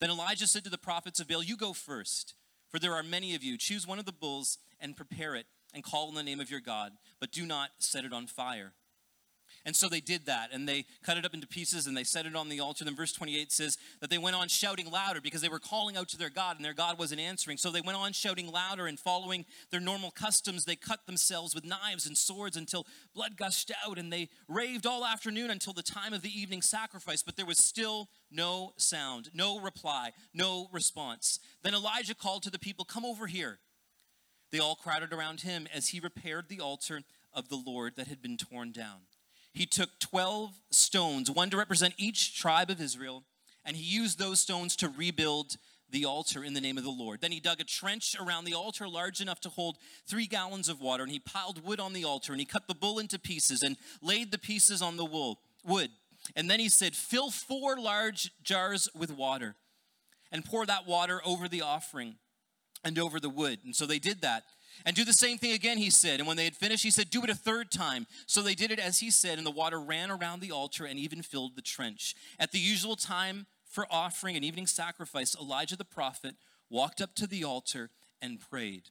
Then 0.00 0.10
Elijah 0.10 0.46
said 0.46 0.64
to 0.64 0.70
the 0.70 0.78
prophets 0.78 1.20
of 1.20 1.28
Baal, 1.28 1.42
You 1.42 1.56
go 1.56 1.72
first, 1.72 2.34
for 2.68 2.78
there 2.78 2.94
are 2.94 3.02
many 3.02 3.34
of 3.34 3.42
you. 3.42 3.58
Choose 3.58 3.86
one 3.86 3.98
of 3.98 4.04
the 4.04 4.12
bulls 4.12 4.58
and 4.80 4.96
prepare 4.96 5.34
it, 5.34 5.46
and 5.74 5.82
call 5.82 6.08
on 6.08 6.14
the 6.14 6.22
name 6.22 6.40
of 6.40 6.50
your 6.50 6.60
God, 6.60 6.92
but 7.20 7.32
do 7.32 7.44
not 7.44 7.70
set 7.78 8.04
it 8.04 8.12
on 8.12 8.26
fire. 8.26 8.74
And 9.68 9.76
so 9.76 9.86
they 9.86 10.00
did 10.00 10.24
that, 10.24 10.48
and 10.50 10.66
they 10.66 10.86
cut 11.02 11.18
it 11.18 11.26
up 11.26 11.34
into 11.34 11.46
pieces 11.46 11.86
and 11.86 11.94
they 11.94 12.02
set 12.02 12.24
it 12.24 12.34
on 12.34 12.48
the 12.48 12.58
altar. 12.58 12.86
Then 12.86 12.96
verse 12.96 13.12
28 13.12 13.52
says 13.52 13.76
that 14.00 14.08
they 14.08 14.16
went 14.16 14.34
on 14.34 14.48
shouting 14.48 14.90
louder 14.90 15.20
because 15.20 15.42
they 15.42 15.50
were 15.50 15.58
calling 15.58 15.94
out 15.94 16.08
to 16.08 16.16
their 16.16 16.30
God, 16.30 16.56
and 16.56 16.64
their 16.64 16.72
God 16.72 16.98
wasn't 16.98 17.20
answering. 17.20 17.58
So 17.58 17.70
they 17.70 17.82
went 17.82 17.98
on 17.98 18.14
shouting 18.14 18.50
louder, 18.50 18.86
and 18.86 18.98
following 18.98 19.44
their 19.70 19.78
normal 19.78 20.10
customs, 20.10 20.64
they 20.64 20.74
cut 20.74 21.04
themselves 21.04 21.54
with 21.54 21.66
knives 21.66 22.06
and 22.06 22.16
swords 22.16 22.56
until 22.56 22.86
blood 23.14 23.36
gushed 23.36 23.70
out, 23.86 23.98
and 23.98 24.10
they 24.10 24.30
raved 24.48 24.86
all 24.86 25.04
afternoon 25.04 25.50
until 25.50 25.74
the 25.74 25.82
time 25.82 26.14
of 26.14 26.22
the 26.22 26.32
evening 26.32 26.62
sacrifice. 26.62 27.22
But 27.22 27.36
there 27.36 27.44
was 27.44 27.58
still 27.58 28.08
no 28.30 28.72
sound, 28.78 29.28
no 29.34 29.60
reply, 29.60 30.12
no 30.32 30.70
response. 30.72 31.40
Then 31.62 31.74
Elijah 31.74 32.14
called 32.14 32.42
to 32.44 32.50
the 32.50 32.58
people, 32.58 32.86
Come 32.86 33.04
over 33.04 33.26
here. 33.26 33.58
They 34.50 34.60
all 34.60 34.76
crowded 34.76 35.12
around 35.12 35.42
him 35.42 35.68
as 35.74 35.88
he 35.88 36.00
repaired 36.00 36.48
the 36.48 36.60
altar 36.60 37.02
of 37.34 37.50
the 37.50 37.62
Lord 37.62 37.96
that 37.96 38.06
had 38.08 38.22
been 38.22 38.38
torn 38.38 38.72
down 38.72 39.00
he 39.52 39.66
took 39.66 39.98
12 39.98 40.52
stones, 40.70 41.30
one 41.30 41.50
to 41.50 41.56
represent 41.56 41.94
each 41.96 42.38
tribe 42.38 42.70
of 42.70 42.80
Israel, 42.80 43.24
and 43.64 43.76
he 43.76 43.84
used 43.84 44.18
those 44.18 44.40
stones 44.40 44.76
to 44.76 44.88
rebuild 44.88 45.56
the 45.90 46.04
altar 46.04 46.44
in 46.44 46.54
the 46.54 46.60
name 46.60 46.76
of 46.76 46.84
the 46.84 46.90
Lord. 46.90 47.20
Then 47.20 47.32
he 47.32 47.40
dug 47.40 47.60
a 47.60 47.64
trench 47.64 48.14
around 48.20 48.44
the 48.44 48.54
altar 48.54 48.86
large 48.86 49.20
enough 49.20 49.40
to 49.40 49.48
hold 49.48 49.78
three 50.06 50.26
gallons 50.26 50.68
of 50.68 50.80
water, 50.80 51.02
and 51.02 51.12
he 51.12 51.18
piled 51.18 51.64
wood 51.64 51.80
on 51.80 51.92
the 51.92 52.04
altar, 52.04 52.32
and 52.32 52.40
he 52.40 52.46
cut 52.46 52.68
the 52.68 52.74
bull 52.74 52.98
into 52.98 53.18
pieces 53.18 53.62
and 53.62 53.76
laid 54.02 54.30
the 54.30 54.38
pieces 54.38 54.82
on 54.82 54.96
the 54.96 55.04
wool, 55.04 55.40
wood. 55.64 55.90
And 56.36 56.50
then 56.50 56.60
he 56.60 56.68
said, 56.68 56.94
Fill 56.94 57.30
four 57.30 57.78
large 57.78 58.30
jars 58.42 58.88
with 58.94 59.10
water 59.10 59.56
and 60.30 60.44
pour 60.44 60.66
that 60.66 60.86
water 60.86 61.20
over 61.24 61.48
the 61.48 61.62
offering 61.62 62.16
and 62.84 62.98
over 62.98 63.18
the 63.18 63.30
wood. 63.30 63.60
And 63.64 63.74
so 63.74 63.86
they 63.86 63.98
did 63.98 64.20
that. 64.22 64.44
And 64.84 64.94
do 64.94 65.04
the 65.04 65.12
same 65.12 65.38
thing 65.38 65.52
again, 65.52 65.78
he 65.78 65.90
said. 65.90 66.20
And 66.20 66.26
when 66.26 66.36
they 66.36 66.44
had 66.44 66.56
finished, 66.56 66.82
he 66.82 66.90
said, 66.90 67.10
Do 67.10 67.22
it 67.24 67.30
a 67.30 67.34
third 67.34 67.70
time. 67.70 68.06
So 68.26 68.42
they 68.42 68.54
did 68.54 68.70
it 68.70 68.78
as 68.78 69.00
he 69.00 69.10
said, 69.10 69.38
and 69.38 69.46
the 69.46 69.50
water 69.50 69.80
ran 69.80 70.10
around 70.10 70.40
the 70.40 70.52
altar 70.52 70.84
and 70.84 70.98
even 70.98 71.22
filled 71.22 71.56
the 71.56 71.62
trench. 71.62 72.14
At 72.38 72.52
the 72.52 72.58
usual 72.58 72.96
time 72.96 73.46
for 73.64 73.86
offering 73.90 74.36
an 74.36 74.44
evening 74.44 74.66
sacrifice, 74.66 75.36
Elijah 75.36 75.76
the 75.76 75.84
prophet 75.84 76.36
walked 76.70 77.00
up 77.00 77.14
to 77.16 77.26
the 77.26 77.44
altar 77.44 77.90
and 78.20 78.40
prayed. 78.40 78.90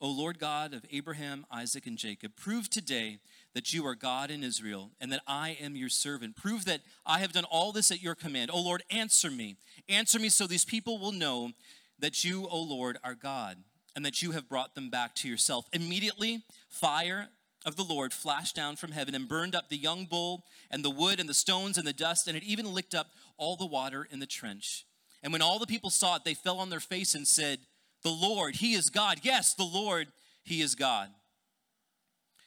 O 0.00 0.08
Lord 0.10 0.40
God 0.40 0.74
of 0.74 0.84
Abraham, 0.90 1.46
Isaac, 1.48 1.86
and 1.86 1.96
Jacob, 1.96 2.32
prove 2.34 2.68
today 2.68 3.18
that 3.54 3.72
you 3.72 3.86
are 3.86 3.94
God 3.94 4.32
in 4.32 4.42
Israel 4.42 4.90
and 5.00 5.12
that 5.12 5.22
I 5.28 5.56
am 5.60 5.76
your 5.76 5.88
servant. 5.88 6.34
Prove 6.34 6.64
that 6.64 6.80
I 7.06 7.20
have 7.20 7.32
done 7.32 7.44
all 7.44 7.70
this 7.70 7.92
at 7.92 8.02
your 8.02 8.16
command. 8.16 8.50
O 8.52 8.60
Lord, 8.60 8.82
answer 8.90 9.30
me. 9.30 9.54
Answer 9.88 10.18
me 10.18 10.28
so 10.28 10.48
these 10.48 10.64
people 10.64 10.98
will 10.98 11.12
know 11.12 11.52
that 12.00 12.24
you, 12.24 12.48
O 12.50 12.60
Lord, 12.60 12.98
are 13.04 13.14
God 13.14 13.58
and 13.94 14.04
that 14.04 14.22
you 14.22 14.32
have 14.32 14.48
brought 14.48 14.74
them 14.74 14.90
back 14.90 15.14
to 15.16 15.28
yourself. 15.28 15.66
Immediately, 15.72 16.42
fire 16.68 17.28
of 17.64 17.76
the 17.76 17.84
Lord 17.84 18.12
flashed 18.12 18.56
down 18.56 18.76
from 18.76 18.92
heaven 18.92 19.14
and 19.14 19.28
burned 19.28 19.54
up 19.54 19.68
the 19.68 19.76
young 19.76 20.06
bull 20.06 20.44
and 20.70 20.84
the 20.84 20.90
wood 20.90 21.20
and 21.20 21.28
the 21.28 21.34
stones 21.34 21.78
and 21.78 21.86
the 21.86 21.92
dust, 21.92 22.26
and 22.26 22.36
it 22.36 22.42
even 22.42 22.72
licked 22.72 22.94
up 22.94 23.08
all 23.36 23.56
the 23.56 23.66
water 23.66 24.06
in 24.10 24.18
the 24.18 24.26
trench. 24.26 24.84
And 25.22 25.32
when 25.32 25.42
all 25.42 25.58
the 25.58 25.66
people 25.66 25.90
saw 25.90 26.16
it, 26.16 26.24
they 26.24 26.34
fell 26.34 26.58
on 26.58 26.70
their 26.70 26.80
face 26.80 27.14
and 27.14 27.26
said, 27.26 27.60
The 28.02 28.10
Lord, 28.10 28.56
He 28.56 28.74
is 28.74 28.90
God. 28.90 29.20
Yes, 29.22 29.54
the 29.54 29.64
Lord, 29.64 30.08
He 30.42 30.60
is 30.60 30.74
God. 30.74 31.08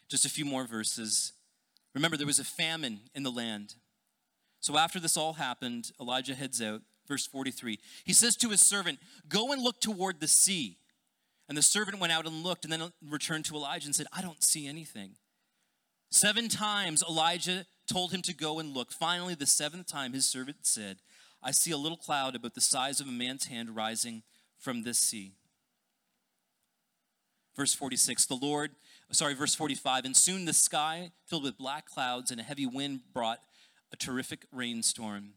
Just 0.10 0.26
a 0.26 0.30
few 0.30 0.46
more 0.46 0.66
verses. 0.66 1.34
Remember, 1.94 2.18
there 2.18 2.28
was 2.28 2.40
a 2.40 2.44
famine 2.44 3.00
in 3.14 3.24
the 3.24 3.32
land. 3.32 3.76
So 4.60 4.78
after 4.78 5.00
this 5.00 5.16
all 5.16 5.34
happened, 5.34 5.92
Elijah 6.00 6.36
heads 6.36 6.62
out. 6.62 6.82
Verse 7.08 7.28
43. 7.28 7.80
He 8.04 8.14
says 8.14 8.36
to 8.38 8.50
his 8.50 8.62
servant, 8.62 9.00
Go 9.30 9.52
and 9.52 9.62
look 9.62 9.80
toward 9.80 10.20
the 10.20 10.28
sea. 10.28 10.78
And 11.48 11.58
the 11.58 11.62
servant 11.62 12.00
went 12.00 12.12
out 12.12 12.26
and 12.26 12.44
looked 12.44 12.64
and 12.64 12.74
then 12.74 12.92
returned 13.08 13.46
to 13.46 13.56
Elijah 13.56 13.88
and 13.88 13.96
said, 13.96 14.08
I 14.12 14.22
don't 14.22 14.44
see 14.44 14.68
anything. 14.68 15.12
Seven 16.10 16.50
times 16.50 17.04
Elijah 17.08 17.66
told 17.92 18.12
him 18.12 18.22
to 18.24 18.34
go 18.34 18.60
and 18.60 18.74
look. 18.74 18.92
Finally, 18.92 19.36
the 19.36 19.46
seventh 19.46 19.88
time, 19.88 20.14
his 20.14 20.26
servant 20.26 20.58
said, 20.62 20.98
I 21.44 21.52
see 21.52 21.72
a 21.72 21.78
little 21.78 21.98
cloud 21.98 22.36
about 22.36 22.56
the 22.56 22.62
size 22.62 23.00
of 23.00 23.08
a 23.08 23.12
man's 23.12 23.46
hand 23.46 23.76
rising 23.76 24.24
from 24.58 24.84
this 24.84 24.98
sea. 24.98 25.34
Verse 27.56 27.74
46, 27.74 28.26
the 28.26 28.36
Lord, 28.36 28.72
sorry, 29.12 29.34
verse 29.34 29.56
45, 29.56 30.06
and 30.06 30.16
soon 30.16 30.46
the 30.46 30.54
sky 30.54 31.12
filled 31.26 31.44
with 31.44 31.58
black 31.58 31.86
clouds 31.86 32.32
and 32.32 32.40
a 32.40 32.44
heavy 32.44 32.66
wind 32.66 33.02
brought 33.14 33.40
a 33.94 33.96
terrific 33.96 34.46
rainstorm. 34.52 35.34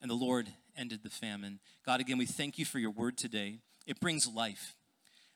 And 0.00 0.10
the 0.10 0.14
Lord 0.14 0.48
ended 0.76 1.00
the 1.02 1.10
famine. 1.10 1.60
God, 1.84 2.00
again, 2.00 2.18
we 2.18 2.26
thank 2.26 2.58
you 2.58 2.64
for 2.64 2.78
your 2.78 2.90
word 2.90 3.18
today. 3.18 3.58
It 3.86 4.00
brings 4.00 4.26
life. 4.26 4.76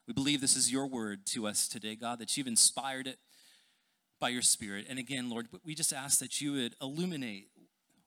We 0.07 0.13
believe 0.13 0.41
this 0.41 0.57
is 0.57 0.71
your 0.71 0.87
word 0.87 1.27
to 1.27 1.49
us 1.49 1.67
today, 1.67 1.97
God, 1.97 2.21
that 2.21 2.37
you've 2.37 2.47
inspired 2.47 3.09
it 3.09 3.19
by 4.21 4.29
your 4.29 4.43
Spirit. 4.43 4.87
And 4.89 5.01
again, 5.01 5.29
Lord, 5.29 5.49
we 5.65 5.75
just 5.75 5.93
ask 5.93 6.21
that 6.21 6.41
you 6.41 6.53
would 6.53 6.77
illuminate 6.81 7.49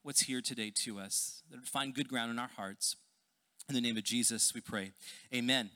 what's 0.02 0.22
here 0.22 0.42
today 0.42 0.72
to 0.84 0.98
us, 0.98 1.44
that 1.52 1.58
would 1.58 1.68
find 1.68 1.94
good 1.94 2.08
ground 2.08 2.32
in 2.32 2.40
our 2.40 2.50
hearts. 2.56 2.96
In 3.68 3.76
the 3.76 3.82
name 3.82 3.98
of 3.98 4.04
Jesus, 4.04 4.54
we 4.54 4.62
pray. 4.62 4.92
Amen. 5.36 5.70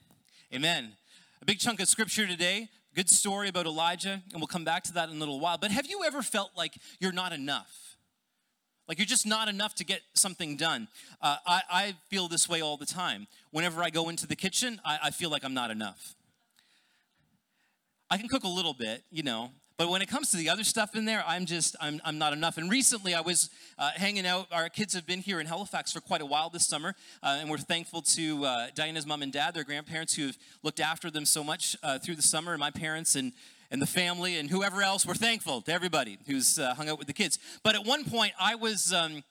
Amen. 0.54 0.94
A 1.42 1.46
big 1.46 1.60
chunk 1.60 1.82
of 1.82 1.90
scripture 1.90 2.26
today, 2.26 2.70
good 2.96 3.10
story 3.10 3.50
about 3.50 3.66
Elijah, 3.66 4.22
and 4.32 4.36
we'll 4.38 4.48
come 4.48 4.64
back 4.64 4.84
to 4.84 4.94
that 4.94 5.10
in 5.10 5.18
a 5.18 5.20
little 5.20 5.42
while. 5.42 5.58
But 5.58 5.72
have 5.72 5.88
you 5.88 6.06
ever 6.06 6.22
felt 6.22 6.52
like 6.56 6.78
you're 7.02 7.12
not 7.12 7.34
enough? 7.34 7.93
Like 8.88 8.98
you're 8.98 9.06
just 9.06 9.26
not 9.26 9.48
enough 9.48 9.76
to 9.76 9.86
get 9.86 10.02
something 10.14 10.58
done. 10.58 10.88
Uh, 11.22 11.38
I, 11.46 11.62
I, 11.72 11.96
feel 12.10 12.28
this 12.28 12.50
way 12.50 12.62
all 12.62 12.78
the 12.78 12.86
time. 12.86 13.28
Whenever 13.52 13.82
I 13.82 13.90
go 13.90 14.10
into 14.10 14.28
the 14.28 14.36
kitchen, 14.36 14.82
I, 14.84 15.00
I 15.04 15.12
feel 15.12 15.30
like 15.30 15.46
I'm 15.46 15.54
not 15.54 15.72
enough. 15.72 16.16
I 18.10 18.18
can 18.18 18.28
cook 18.28 18.44
a 18.44 18.50
little 18.50 18.74
bit, 18.74 19.04
you 19.10 19.24
know, 19.24 19.52
but 19.78 19.90
when 19.90 20.04
it 20.04 20.08
comes 20.08 20.30
to 20.32 20.38
the 20.38 20.50
other 20.50 20.64
stuff 20.64 20.96
in 20.96 21.06
there, 21.06 21.24
I'm 21.26 21.46
just, 21.46 21.76
I'm, 21.82 22.00
I'm 22.06 22.20
not 22.20 22.32
enough. 22.32 22.58
And 22.58 22.70
recently 22.70 23.16
I 23.16 23.22
was 23.22 23.50
uh, 23.80 23.90
hanging 23.96 24.26
out. 24.26 24.48
Our 24.52 24.70
kids 24.70 24.94
have 24.94 25.08
been 25.08 25.20
here 25.20 25.40
in 25.40 25.48
Halifax 25.48 25.92
for 25.92 26.00
quite 26.00 26.22
a 26.22 26.26
while 26.26 26.52
this 26.52 26.68
summer. 26.68 26.94
Uh, 27.24 27.40
and 27.42 27.50
we're 27.50 27.58
thankful 27.58 28.04
to 28.04 28.46
uh, 28.46 28.68
Diana's 28.76 29.08
mom 29.08 29.24
and 29.24 29.34
dad, 29.34 29.56
their 29.56 29.64
grandparents, 29.64 30.14
who 30.14 30.28
have 30.28 30.38
looked 30.62 30.80
after 30.80 31.10
them 31.10 31.26
so 31.26 31.44
much 31.44 31.76
uh, 31.82 31.98
through 31.98 32.16
the 32.16 32.22
summer, 32.22 32.52
and 32.52 32.60
my 32.60 32.70
parents 32.70 33.16
and, 33.16 33.34
and 33.72 33.82
the 33.82 33.88
family 33.88 34.38
and 34.38 34.50
whoever 34.50 34.82
else. 34.82 35.06
We're 35.06 35.14
thankful 35.16 35.62
to 35.62 35.74
everybody 35.74 36.18
who's 36.28 36.60
uh, 36.60 36.74
hung 36.76 36.90
out 36.90 36.98
with 36.98 37.08
the 37.08 37.14
kids. 37.14 37.40
But 37.64 37.76
at 37.76 37.86
one 37.86 38.06
point, 38.06 38.34
I 38.40 38.56
was, 38.56 38.94
um, 38.94 39.24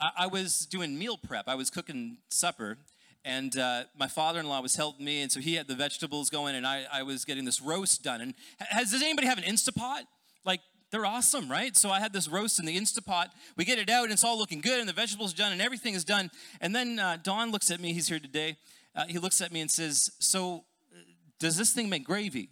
I, 0.00 0.10
I 0.18 0.26
was 0.26 0.66
doing 0.66 0.98
meal 0.98 1.16
prep. 1.16 1.48
I 1.48 1.54
was 1.54 1.70
cooking 1.70 2.18
supper 2.30 2.78
and 3.26 3.58
uh, 3.58 3.82
my 3.98 4.06
father-in-law 4.06 4.60
was 4.60 4.76
helping 4.76 5.04
me 5.04 5.20
and 5.20 5.30
so 5.30 5.40
he 5.40 5.56
had 5.56 5.66
the 5.66 5.74
vegetables 5.74 6.30
going 6.30 6.54
and 6.54 6.66
I, 6.66 6.84
I 6.90 7.02
was 7.02 7.24
getting 7.24 7.44
this 7.44 7.60
roast 7.60 8.02
done 8.02 8.20
and 8.20 8.34
has 8.60 8.92
does 8.92 9.02
anybody 9.02 9.26
have 9.26 9.36
an 9.36 9.44
instapot 9.44 10.02
like 10.44 10.60
they're 10.90 11.04
awesome 11.04 11.50
right 11.50 11.76
so 11.76 11.90
i 11.90 11.98
had 11.98 12.12
this 12.12 12.28
roast 12.28 12.60
in 12.60 12.64
the 12.64 12.78
instapot 12.78 13.26
we 13.56 13.64
get 13.64 13.78
it 13.78 13.90
out 13.90 14.04
and 14.04 14.12
it's 14.12 14.24
all 14.24 14.38
looking 14.38 14.60
good 14.60 14.78
and 14.78 14.88
the 14.88 14.92
vegetables 14.92 15.34
done 15.34 15.52
and 15.52 15.60
everything 15.60 15.94
is 15.94 16.04
done 16.04 16.30
and 16.60 16.74
then 16.74 16.98
uh, 16.98 17.18
don 17.22 17.50
looks 17.50 17.70
at 17.70 17.80
me 17.80 17.92
he's 17.92 18.08
here 18.08 18.20
today 18.20 18.56
uh, 18.94 19.04
he 19.08 19.18
looks 19.18 19.40
at 19.40 19.52
me 19.52 19.60
and 19.60 19.70
says 19.70 20.12
so 20.20 20.64
uh, 20.94 20.98
does 21.40 21.56
this 21.56 21.72
thing 21.72 21.88
make 21.88 22.04
gravy 22.04 22.48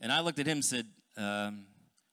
and 0.00 0.12
i 0.12 0.20
looked 0.20 0.38
at 0.38 0.46
him 0.46 0.58
and 0.58 0.64
said 0.64 0.86
um, 1.16 1.66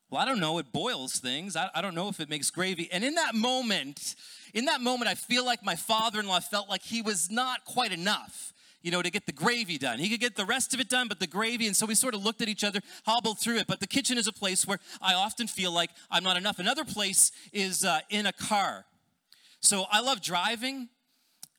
well 0.09 0.21
i 0.21 0.25
don't 0.25 0.39
know 0.39 0.57
it 0.59 0.71
boils 0.71 1.19
things 1.19 1.55
I, 1.55 1.69
I 1.75 1.81
don't 1.81 1.95
know 1.95 2.09
if 2.09 2.19
it 2.19 2.29
makes 2.29 2.51
gravy 2.51 2.89
and 2.91 3.03
in 3.03 3.15
that 3.15 3.35
moment 3.35 4.15
in 4.53 4.65
that 4.65 4.81
moment, 4.81 5.09
I 5.09 5.15
feel 5.15 5.43
like 5.43 5.63
my 5.63 5.75
father 5.75 6.19
in 6.19 6.27
law 6.27 6.39
felt 6.39 6.69
like 6.69 6.83
he 6.83 7.01
was 7.01 7.31
not 7.31 7.65
quite 7.65 7.91
enough, 7.91 8.53
you 8.83 8.91
know, 8.91 9.01
to 9.01 9.09
get 9.09 9.25
the 9.25 9.31
gravy 9.31 9.79
done. 9.79 9.97
He 9.97 10.09
could 10.09 10.19
get 10.19 10.35
the 10.35 10.45
rest 10.45 10.75
of 10.75 10.79
it 10.79 10.89
done, 10.89 11.07
but 11.07 11.19
the 11.19 11.27
gravy, 11.27 11.65
and 11.65 11.75
so 11.75 11.87
we 11.87 11.95
sort 11.95 12.13
of 12.13 12.23
looked 12.23 12.41
at 12.41 12.47
each 12.47 12.63
other, 12.63 12.79
hobbled 13.05 13.39
through 13.39 13.57
it. 13.57 13.67
But 13.67 13.79
the 13.79 13.87
kitchen 13.87 14.17
is 14.17 14.27
a 14.27 14.33
place 14.33 14.67
where 14.67 14.79
I 15.01 15.15
often 15.15 15.47
feel 15.47 15.71
like 15.71 15.89
I'm 16.11 16.23
not 16.23 16.37
enough. 16.37 16.59
Another 16.59 16.85
place 16.85 17.31
is 17.51 17.83
uh, 17.83 18.01
in 18.09 18.27
a 18.27 18.31
car. 18.31 18.85
So 19.59 19.85
I 19.91 20.01
love 20.01 20.21
driving. 20.21 20.89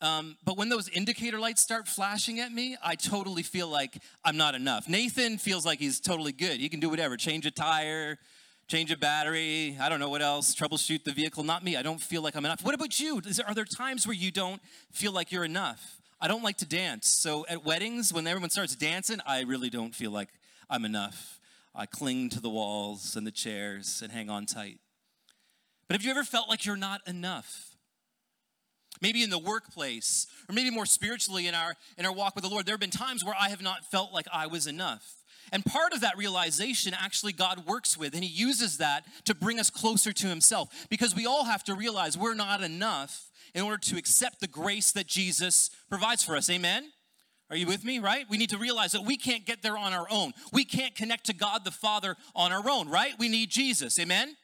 Um, 0.00 0.36
but 0.44 0.56
when 0.58 0.68
those 0.68 0.88
indicator 0.88 1.38
lights 1.38 1.62
start 1.62 1.88
flashing 1.88 2.40
at 2.40 2.52
me, 2.52 2.76
I 2.82 2.94
totally 2.94 3.42
feel 3.42 3.68
like 3.68 3.98
I'm 4.24 4.36
not 4.36 4.54
enough. 4.54 4.88
Nathan 4.88 5.38
feels 5.38 5.64
like 5.64 5.78
he's 5.78 6.00
totally 6.00 6.32
good. 6.32 6.60
He 6.60 6.68
can 6.68 6.80
do 6.80 6.90
whatever, 6.90 7.16
change 7.16 7.46
a 7.46 7.50
tire, 7.50 8.18
change 8.68 8.90
a 8.90 8.96
battery, 8.96 9.76
I 9.80 9.88
don't 9.88 10.00
know 10.00 10.08
what 10.08 10.22
else, 10.22 10.54
troubleshoot 10.54 11.04
the 11.04 11.12
vehicle. 11.12 11.44
Not 11.44 11.64
me. 11.64 11.76
I 11.76 11.82
don't 11.82 12.00
feel 12.00 12.22
like 12.22 12.36
I'm 12.36 12.44
enough. 12.44 12.64
What 12.64 12.74
about 12.74 12.98
you? 12.98 13.20
There, 13.20 13.46
are 13.46 13.54
there 13.54 13.64
times 13.64 14.06
where 14.06 14.16
you 14.16 14.30
don't 14.30 14.60
feel 14.92 15.12
like 15.12 15.32
you're 15.32 15.44
enough? 15.44 16.00
I 16.20 16.28
don't 16.28 16.42
like 16.42 16.56
to 16.58 16.66
dance. 16.66 17.18
So 17.20 17.44
at 17.48 17.64
weddings, 17.64 18.12
when 18.12 18.26
everyone 18.26 18.50
starts 18.50 18.74
dancing, 18.74 19.20
I 19.26 19.42
really 19.42 19.70
don't 19.70 19.94
feel 19.94 20.10
like 20.10 20.30
I'm 20.70 20.84
enough. 20.84 21.40
I 21.74 21.86
cling 21.86 22.30
to 22.30 22.40
the 22.40 22.48
walls 22.48 23.16
and 23.16 23.26
the 23.26 23.32
chairs 23.32 24.00
and 24.02 24.12
hang 24.12 24.30
on 24.30 24.46
tight. 24.46 24.78
But 25.88 25.96
have 25.96 26.04
you 26.04 26.10
ever 26.10 26.24
felt 26.24 26.48
like 26.48 26.64
you're 26.64 26.76
not 26.76 27.00
enough? 27.06 27.73
Maybe 29.00 29.22
in 29.22 29.30
the 29.30 29.38
workplace, 29.38 30.26
or 30.48 30.54
maybe 30.54 30.70
more 30.70 30.86
spiritually 30.86 31.46
in 31.46 31.54
our 31.54 31.74
in 31.98 32.06
our 32.06 32.12
walk 32.12 32.34
with 32.34 32.44
the 32.44 32.50
Lord, 32.50 32.66
there 32.66 32.74
have 32.74 32.80
been 32.80 32.90
times 32.90 33.24
where 33.24 33.34
I 33.38 33.48
have 33.48 33.62
not 33.62 33.90
felt 33.90 34.12
like 34.12 34.26
I 34.32 34.46
was 34.46 34.66
enough. 34.66 35.14
And 35.52 35.64
part 35.64 35.92
of 35.92 36.00
that 36.00 36.16
realization, 36.16 36.94
actually, 36.98 37.32
God 37.32 37.66
works 37.66 37.96
with, 37.98 38.14
and 38.14 38.24
He 38.24 38.30
uses 38.30 38.78
that 38.78 39.04
to 39.24 39.34
bring 39.34 39.60
us 39.60 39.70
closer 39.70 40.12
to 40.12 40.26
Himself. 40.26 40.86
Because 40.88 41.14
we 41.14 41.26
all 41.26 41.44
have 41.44 41.64
to 41.64 41.74
realize 41.74 42.16
we're 42.16 42.34
not 42.34 42.62
enough 42.62 43.30
in 43.54 43.62
order 43.62 43.78
to 43.78 43.96
accept 43.96 44.40
the 44.40 44.48
grace 44.48 44.90
that 44.92 45.06
Jesus 45.06 45.70
provides 45.88 46.24
for 46.24 46.36
us. 46.36 46.50
Amen? 46.50 46.90
Are 47.50 47.56
you 47.56 47.66
with 47.66 47.84
me, 47.84 47.98
right? 47.98 48.26
We 48.28 48.38
need 48.38 48.50
to 48.50 48.58
realize 48.58 48.92
that 48.92 49.04
we 49.04 49.16
can't 49.16 49.44
get 49.44 49.62
there 49.62 49.76
on 49.76 49.92
our 49.92 50.06
own. 50.10 50.32
We 50.52 50.64
can't 50.64 50.94
connect 50.94 51.26
to 51.26 51.34
God 51.34 51.64
the 51.64 51.70
Father 51.70 52.16
on 52.34 52.52
our 52.52 52.68
own, 52.68 52.88
right? 52.88 53.12
We 53.18 53.28
need 53.28 53.50
Jesus. 53.50 53.98
Amen? 53.98 54.36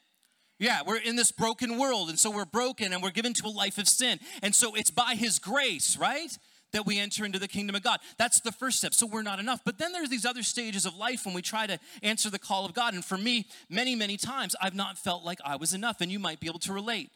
Yeah, 0.61 0.81
we're 0.87 0.99
in 0.99 1.17
this 1.17 1.33
broken 1.33 1.79
world, 1.79 2.11
and 2.11 2.19
so 2.19 2.31
we're 2.31 2.45
broken 2.45 2.93
and 2.93 3.03
we're 3.03 3.11
given 3.11 3.33
to 3.33 3.47
a 3.47 3.49
life 3.49 3.79
of 3.79 3.89
sin. 3.89 4.21
And 4.43 4.55
so 4.55 4.75
it's 4.75 4.91
by 4.91 5.15
His 5.15 5.39
grace, 5.39 5.97
right? 5.97 6.37
That 6.73 6.85
we 6.85 6.99
enter 6.99 7.25
into 7.25 7.39
the 7.39 7.49
kingdom 7.49 7.75
of 7.75 7.83
God. 7.83 7.99
That's 8.19 8.41
the 8.41 8.53
first 8.53 8.77
step. 8.77 8.93
So 8.93 9.07
we're 9.07 9.23
not 9.23 9.41
enough. 9.41 9.63
But 9.65 9.79
then 9.79 9.93
there's 9.93 10.11
these 10.11 10.27
other 10.27 10.43
stages 10.43 10.85
of 10.85 10.95
life 10.95 11.25
when 11.25 11.35
we 11.35 11.41
try 11.41 11.67
to 11.67 11.81
answer 12.03 12.29
the 12.29 12.39
call 12.39 12.67
of 12.67 12.75
God. 12.75 12.93
And 12.93 13.03
for 13.03 13.17
me, 13.17 13.47
many, 13.71 13.95
many 13.97 14.19
times, 14.19 14.55
I've 14.61 14.75
not 14.75 14.99
felt 14.99 15.25
like 15.25 15.39
I 15.45 15.57
was 15.57 15.73
enough. 15.73 16.03
And 16.03 16.13
you 16.13 16.19
might 16.19 16.41
be 16.41 16.47
able 16.47 16.61
to 16.61 16.75
relate. 16.75 17.11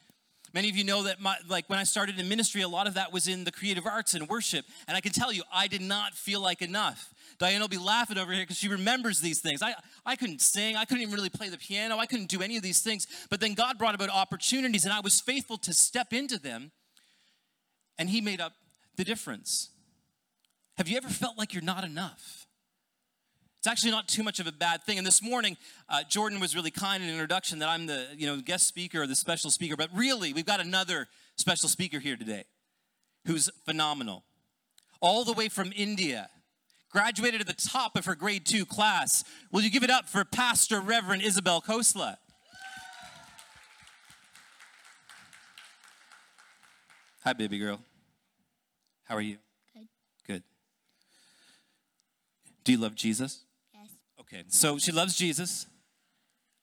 Many 0.55 0.71
of 0.71 0.77
you 0.77 0.85
know 0.85 1.03
that 1.03 1.21
my, 1.21 1.37
like 1.49 1.69
when 1.69 1.81
I 1.81 1.83
started 1.83 2.21
in 2.21 2.29
ministry, 2.29 2.63
a 2.63 2.69
lot 2.69 2.87
of 2.87 2.95
that 2.95 3.13
was 3.13 3.27
in 3.27 3.43
the 3.43 3.51
creative 3.51 3.87
arts 3.87 4.15
and 4.15 4.29
worship. 4.29 4.65
And 4.87 4.97
I 4.97 5.01
can 5.01 5.11
tell 5.11 5.33
you, 5.33 5.43
I 5.53 5.67
did 5.67 5.83
not 5.83 6.15
feel 6.15 6.41
like 6.41 6.63
enough. 6.63 7.13
Diane 7.39 7.61
will 7.61 7.67
be 7.67 7.77
laughing 7.77 8.19
over 8.19 8.33
here 8.33 8.45
because 8.45 8.57
she 8.59 8.69
remembers 8.69 9.21
these 9.21 9.41
things. 9.41 9.63
I, 9.63 9.75
I 10.07 10.15
couldn't 10.15 10.41
sing. 10.41 10.77
I 10.77 10.85
couldn't 10.85 11.03
even 11.03 11.13
really 11.13 11.29
play 11.29 11.49
the 11.49 11.59
piano. 11.59 11.99
I 11.99 12.07
couldn't 12.07 12.29
do 12.29 12.41
any 12.41 12.57
of 12.57 12.63
these 12.63 12.81
things. 12.81 13.09
But 13.31 13.41
then 13.41 13.55
God 13.55 13.79
brought 13.79 13.97
about 13.97 14.11
opportunities, 14.11 14.85
and 14.85 14.95
I 14.95 15.01
was 15.01 15.21
faithful 15.21 15.59
to 15.59 15.73
step 15.75 16.13
into 16.13 16.39
them. 16.39 16.71
And 17.99 18.09
He 18.09 18.21
made 18.21 18.41
up 18.41 18.53
the 18.95 19.03
difference. 19.03 19.71
Have 20.77 20.87
you 20.87 20.97
ever 20.97 21.09
felt 21.09 21.37
like 21.37 21.53
you're 21.53 21.65
not 21.65 21.83
enough? 21.83 22.44
It's 23.65 23.71
actually 23.71 23.93
not 23.93 24.09
too 24.09 24.23
much 24.23 24.41
of 24.41 24.47
a 24.47 24.53
bad 24.53 24.83
thing. 24.83 24.99
And 24.99 25.07
this 25.07 25.23
morning, 25.23 25.57
uh, 25.89 26.03
Jordan 26.07 26.39
was 26.39 26.55
really 26.55 26.71
kind 26.71 27.03
in 27.03 27.09
introduction 27.09 27.61
that 27.61 27.69
I'm 27.71 27.87
the 27.87 28.09
you 28.15 28.27
know 28.27 28.39
guest 28.43 28.67
speaker 28.67 29.01
or 29.01 29.07
the 29.07 29.17
special 29.17 29.51
speaker. 29.51 29.75
But 29.75 29.89
really, 29.95 30.35
we've 30.35 30.45
got 30.45 30.61
another 30.61 31.09
special 31.37 31.71
speaker 31.71 31.99
here 31.99 32.15
today, 32.15 32.45
who's 33.27 33.49
phenomenal, 33.65 34.23
all 35.01 35.25
the 35.25 35.33
way 35.33 35.49
from 35.49 35.73
India. 35.75 36.29
Graduated 36.91 37.41
at 37.41 37.47
the 37.47 37.55
top 37.55 37.97
of 37.97 38.05
her 38.05 38.15
grade 38.15 38.45
two 38.45 38.67
class. 38.67 39.25
Will 39.51 39.63
you 39.63 39.71
give 39.71 39.83
it 39.83 39.89
up 39.89 40.11
for 40.11 40.27
Pastor 40.27 40.79
Reverend 40.79 41.23
Isabel 41.23 41.63
Kosla? 41.63 42.19
Hi, 47.23 47.33
baby 47.33 47.59
girl. 47.59 47.81
How 49.05 49.17
are 49.17 49.23
you? 49.23 49.39
Good. 49.73 49.89
Good. 50.27 50.43
Do 52.65 52.73
you 52.73 52.79
love 52.79 52.95
Jesus? 52.95 53.41
Okay, 54.35 54.45
so 54.49 54.79
she 54.79 54.91
loves 54.91 55.17
Jesus. 55.17 55.67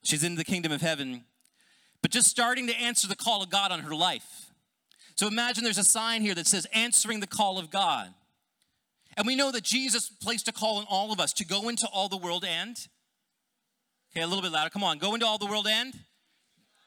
She's 0.04 0.24
in 0.24 0.36
the 0.36 0.44
kingdom 0.44 0.74
of 0.74 0.82
heaven, 0.82 1.24
but 2.02 2.12
just 2.12 2.28
starting 2.28 2.68
to 2.68 2.76
answer 2.76 3.08
the 3.08 3.16
call 3.16 3.42
of 3.42 3.50
God 3.50 3.72
on 3.72 3.82
her 3.82 3.96
life. 3.96 4.52
So 5.16 5.28
imagine 5.28 5.64
there's 5.64 5.78
a 5.78 5.84
sign 5.84 6.22
here 6.22 6.36
that 6.36 6.48
says 6.48 6.68
answering 6.74 7.22
the 7.22 7.28
call 7.28 7.58
of 7.58 7.70
God. 7.70 8.14
And 9.16 9.26
we 9.26 9.36
know 9.36 9.52
that 9.52 9.64
Jesus 9.64 10.10
placed 10.10 10.48
a 10.48 10.52
call 10.52 10.80
on 10.80 10.86
all 10.90 11.14
of 11.14 11.20
us 11.20 11.32
to 11.34 11.46
go 11.46 11.70
into 11.70 11.88
all 11.94 12.10
the 12.10 12.18
world 12.18 12.44
and, 12.44 12.76
okay, 14.12 14.22
a 14.22 14.28
little 14.28 14.42
bit 14.42 14.52
louder, 14.52 14.70
come 14.70 14.84
on, 14.84 14.98
go 14.98 15.14
into 15.14 15.26
all 15.26 15.38
the 15.38 15.46
world 15.46 15.68
and, 15.68 15.94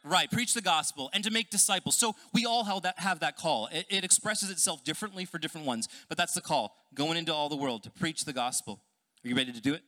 right, 0.05 0.31
preach 0.31 0.53
the 0.53 0.63
gospel 0.63 1.09
and 1.15 1.25
to 1.25 1.31
make 1.31 1.49
disciples. 1.49 1.97
So 1.97 2.15
we 2.35 2.45
all 2.45 2.65
have 2.65 2.83
that, 2.83 2.99
have 2.99 3.21
that 3.21 3.37
call. 3.37 3.69
It, 3.73 3.87
it 3.89 4.05
expresses 4.05 4.51
itself 4.51 4.85
differently 4.85 5.25
for 5.25 5.39
different 5.39 5.67
ones, 5.67 5.89
but 6.09 6.19
that's 6.19 6.35
the 6.35 6.43
call 6.43 6.77
going 6.95 7.17
into 7.17 7.33
all 7.33 7.49
the 7.49 7.57
world 7.57 7.85
to 7.85 7.91
preach 7.91 8.25
the 8.25 8.35
gospel. 8.35 8.83
Are 9.25 9.29
you 9.29 9.37
ready 9.37 9.53
to 9.53 9.61
do 9.61 9.73
it? 9.73 9.83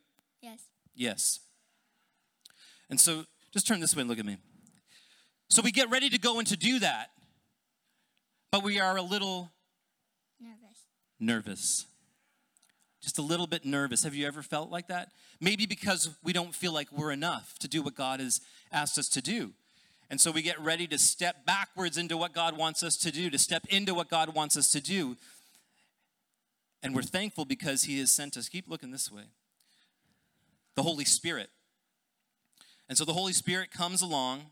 Yes. 0.96 1.40
And 2.90 3.00
so 3.00 3.25
just 3.52 3.66
turn 3.66 3.81
this 3.81 3.94
way 3.94 4.00
and 4.00 4.08
look 4.10 4.19
at 4.19 4.26
me. 4.26 4.38
So 5.48 5.62
we 5.62 5.70
get 5.70 5.90
ready 5.90 6.10
to 6.10 6.19
go 6.19 6.38
and 6.38 6.46
to 6.48 6.56
do 6.56 6.81
that, 6.81 7.10
but 8.50 8.64
we 8.64 8.81
are 8.81 8.96
a 8.96 9.02
little 9.02 9.52
Nervous. 10.40 10.78
nervous. 11.20 11.87
Just 13.02 13.19
a 13.19 13.22
little 13.22 13.46
bit 13.46 13.64
nervous. 13.64 14.02
Have 14.02 14.14
you 14.14 14.26
ever 14.26 14.43
felt 14.43 14.70
like 14.70 14.88
that? 14.88 15.10
Maybe 15.40 15.66
because 15.66 16.10
we 16.25 16.32
don't 16.32 16.54
feel 16.54 16.72
like 16.72 16.90
we're 16.90 17.12
enough 17.12 17.56
to 17.60 17.69
do 17.69 17.82
what 17.82 17.94
God 17.94 18.19
has 18.19 18.40
asked 18.72 18.98
us 18.98 19.08
to 19.10 19.22
do. 19.22 19.52
And 20.10 20.20
so 20.20 20.31
we 20.31 20.43
get 20.43 20.60
ready 20.60 20.87
to 20.88 20.98
step 20.98 21.46
backwards 21.46 21.96
into 21.96 22.16
what 22.16 22.32
God 22.32 22.56
wants 22.56 22.82
us 22.82 22.96
to 22.98 23.12
do, 23.12 23.31
to 23.31 23.38
step 23.38 23.64
into 23.69 23.94
what 23.94 24.08
God 24.08 24.34
wants 24.34 24.56
us 24.56 24.70
to 24.72 24.81
do. 24.81 25.16
And 26.82 26.94
we're 26.94 27.02
thankful 27.02 27.44
because 27.44 27.84
He 27.84 27.98
has 28.00 28.10
sent 28.10 28.37
us. 28.37 28.48
Keep 28.48 28.69
looking 28.69 28.90
this 28.90 29.10
way 29.10 29.25
the 30.76 30.82
Holy 30.82 31.05
Spirit. 31.05 31.50
And 32.88 32.96
so 32.96 33.05
the 33.05 33.12
Holy 33.12 33.32
Spirit 33.32 33.70
comes 33.70 34.02
along. 34.02 34.43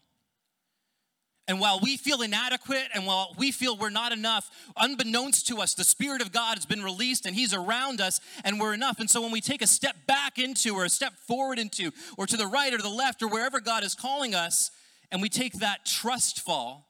And 1.47 1.61
while 1.61 1.79
we 1.79 1.99
feel 1.99 2.23
inadequate 2.23 2.88
and 2.94 3.06
while 3.06 3.35
we 3.37 3.53
feel 3.53 3.76
we're 3.76 3.91
not 3.91 4.12
enough, 4.12 4.50
unbeknownst 4.79 5.47
to 5.49 5.59
us, 5.59 5.75
the 5.75 5.85
Spirit 5.85 6.23
of 6.23 6.32
God 6.32 6.56
has 6.56 6.65
been 6.65 6.82
released 6.82 7.26
and 7.26 7.37
He's 7.37 7.53
around 7.53 8.00
us 8.00 8.19
and 8.44 8.59
we're 8.59 8.73
enough. 8.73 8.99
And 8.99 9.11
so 9.11 9.21
when 9.21 9.31
we 9.31 9.43
take 9.43 9.61
a 9.61 9.67
step 9.67 9.94
back 10.06 10.38
into 10.38 10.75
or 10.75 10.85
a 10.85 10.88
step 10.88 11.12
forward 11.29 11.59
into 11.59 11.91
or 12.17 12.27
to 12.27 12.37
the 12.37 12.47
right 12.47 12.73
or 12.73 12.79
the 12.79 12.88
left 12.88 13.23
or 13.23 13.29
wherever 13.29 13.61
God 13.61 13.85
is 13.85 13.94
calling 13.94 14.35
us, 14.35 14.70
and 15.12 15.20
we 15.20 15.29
take 15.29 15.53
that 15.55 15.85
trust 15.85 16.41
fall, 16.41 16.88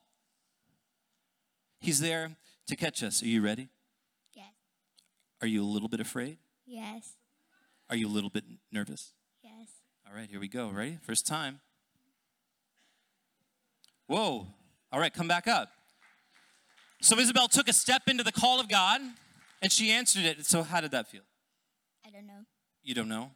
He's 1.80 2.00
there 2.00 2.36
to 2.68 2.76
catch 2.76 3.02
us. 3.02 3.22
Are 3.22 3.26
you 3.26 3.42
ready? 3.42 3.68
Yes. 4.34 4.46
Are 5.42 5.48
you 5.48 5.62
a 5.62 5.66
little 5.66 5.88
bit 5.88 6.00
afraid? 6.00 6.38
Yes. 6.64 7.14
Are 7.90 7.96
you 7.96 8.06
a 8.06 8.08
little 8.08 8.30
bit 8.30 8.44
nervous? 8.72 9.12
All 10.06 10.14
right, 10.14 10.28
here 10.30 10.40
we 10.40 10.48
go. 10.48 10.68
Ready? 10.68 10.98
First 11.02 11.26
time. 11.26 11.60
Whoa. 14.06 14.46
All 14.92 15.00
right, 15.00 15.12
come 15.12 15.28
back 15.28 15.48
up. 15.48 15.70
So 17.00 17.18
Isabel 17.18 17.48
took 17.48 17.68
a 17.68 17.72
step 17.72 18.02
into 18.06 18.22
the 18.22 18.32
call 18.32 18.60
of 18.60 18.68
God 18.68 19.00
and 19.60 19.72
she 19.72 19.90
answered 19.90 20.24
it. 20.24 20.46
So, 20.46 20.62
how 20.62 20.80
did 20.80 20.92
that 20.92 21.10
feel? 21.10 21.22
I 22.06 22.10
don't 22.10 22.26
know. 22.26 22.44
You 22.82 22.94
don't 22.94 23.08
know? 23.08 23.32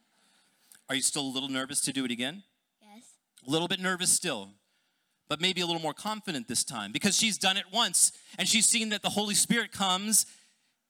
Are 0.88 0.94
you 0.94 1.02
still 1.02 1.22
a 1.22 1.32
little 1.32 1.48
nervous 1.50 1.80
to 1.82 1.92
do 1.92 2.04
it 2.04 2.10
again? 2.10 2.42
Yes. 2.80 3.04
A 3.46 3.50
little 3.50 3.68
bit 3.68 3.78
nervous 3.78 4.10
still, 4.10 4.50
but 5.28 5.40
maybe 5.40 5.60
a 5.60 5.66
little 5.66 5.82
more 5.82 5.92
confident 5.92 6.48
this 6.48 6.64
time 6.64 6.92
because 6.92 7.16
she's 7.16 7.36
done 7.36 7.56
it 7.58 7.64
once 7.72 8.12
and 8.38 8.48
she's 8.48 8.66
seen 8.66 8.88
that 8.88 9.02
the 9.02 9.10
Holy 9.10 9.34
Spirit 9.34 9.70
comes 9.70 10.24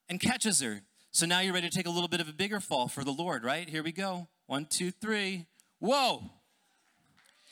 and 0.08 0.20
catches 0.20 0.60
her. 0.60 0.82
So 1.10 1.26
now 1.26 1.40
you're 1.40 1.54
ready 1.54 1.69
to 1.69 1.76
take 1.76 1.86
a 1.86 1.90
little 1.90 2.08
bit 2.08 2.20
of 2.20 2.28
a 2.28 2.32
bigger 2.32 2.60
fall 2.60 2.86
for 2.86 3.02
the 3.02 3.10
Lord, 3.10 3.42
right? 3.42 3.69
Here 3.69 3.82
we 3.82 3.90
go. 3.90 4.28
One, 4.46 4.66
two, 4.66 4.92
three. 4.92 5.48
Whoa. 5.78 6.30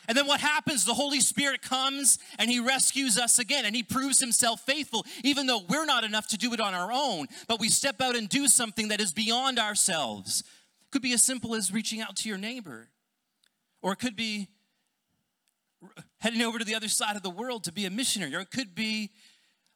And 0.08 0.16
then 0.16 0.26
what 0.26 0.40
happens? 0.40 0.84
The 0.84 0.94
Holy 0.94 1.20
Spirit 1.20 1.62
comes 1.62 2.18
and 2.38 2.50
He 2.50 2.60
rescues 2.60 3.18
us 3.18 3.38
again 3.38 3.64
and 3.64 3.74
He 3.74 3.82
proves 3.82 4.20
Himself 4.20 4.60
faithful, 4.60 5.04
even 5.24 5.46
though 5.46 5.62
we're 5.68 5.84
not 5.84 6.04
enough 6.04 6.28
to 6.28 6.36
do 6.36 6.52
it 6.52 6.60
on 6.60 6.74
our 6.74 6.90
own. 6.92 7.26
But 7.48 7.60
we 7.60 7.68
step 7.68 8.00
out 8.00 8.16
and 8.16 8.28
do 8.28 8.46
something 8.46 8.88
that 8.88 9.00
is 9.00 9.12
beyond 9.12 9.58
ourselves. 9.58 10.40
It 10.40 10.90
could 10.92 11.02
be 11.02 11.12
as 11.12 11.22
simple 11.22 11.54
as 11.54 11.72
reaching 11.72 12.00
out 12.00 12.16
to 12.16 12.28
your 12.28 12.38
neighbor, 12.38 12.88
or 13.82 13.92
it 13.92 13.98
could 13.98 14.16
be 14.16 14.48
heading 16.18 16.42
over 16.42 16.58
to 16.58 16.64
the 16.64 16.74
other 16.74 16.88
side 16.88 17.16
of 17.16 17.22
the 17.22 17.30
world 17.30 17.64
to 17.64 17.72
be 17.72 17.84
a 17.84 17.90
missionary, 17.90 18.34
or 18.34 18.40
it 18.40 18.50
could 18.50 18.74
be 18.74 19.10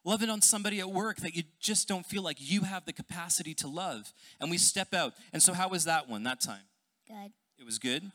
loving 0.03 0.29
on 0.29 0.41
somebody 0.41 0.79
at 0.79 0.89
work 0.89 1.17
that 1.17 1.35
you 1.35 1.43
just 1.59 1.87
don't 1.87 2.05
feel 2.05 2.23
like 2.23 2.37
you 2.39 2.61
have 2.61 2.85
the 2.85 2.93
capacity 2.93 3.53
to 3.53 3.67
love. 3.67 4.13
And 4.39 4.49
we 4.49 4.57
step 4.57 4.93
out. 4.93 5.13
And 5.33 5.43
so, 5.43 5.53
how 5.53 5.69
was 5.69 5.83
that 5.85 6.09
one 6.09 6.23
that 6.23 6.39
time? 6.39 6.63
Good. 7.07 7.33
It 7.59 7.65
was 7.65 7.77
good. 7.77 8.11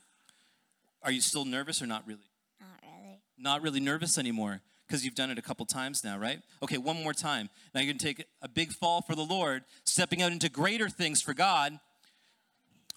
Are 1.06 1.12
you 1.12 1.20
still 1.20 1.44
nervous 1.44 1.80
or 1.80 1.86
not 1.86 2.02
really? 2.04 2.18
Not 2.60 2.80
really. 2.82 3.18
Not 3.38 3.62
really 3.62 3.80
nervous 3.80 4.18
anymore 4.18 4.60
because 4.86 5.04
you've 5.04 5.14
done 5.14 5.30
it 5.30 5.38
a 5.38 5.42
couple 5.42 5.64
times 5.64 6.02
now, 6.02 6.18
right? 6.18 6.40
Okay, 6.64 6.78
one 6.78 7.00
more 7.00 7.12
time. 7.12 7.48
Now 7.72 7.80
you're 7.80 7.92
going 7.92 7.98
to 7.98 8.04
take 8.04 8.26
a 8.42 8.48
big 8.48 8.72
fall 8.72 9.02
for 9.02 9.14
the 9.14 9.22
Lord, 9.22 9.62
stepping 9.84 10.20
out 10.20 10.32
into 10.32 10.48
greater 10.48 10.88
things 10.88 11.22
for 11.22 11.32
God. 11.32 11.78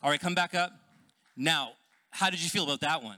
All 0.01 0.09
right, 0.09 0.19
come 0.19 0.33
back 0.33 0.55
up. 0.55 0.71
Now, 1.37 1.73
how 2.09 2.31
did 2.31 2.43
you 2.43 2.49
feel 2.49 2.63
about 2.63 2.81
that 2.81 3.03
one? 3.03 3.17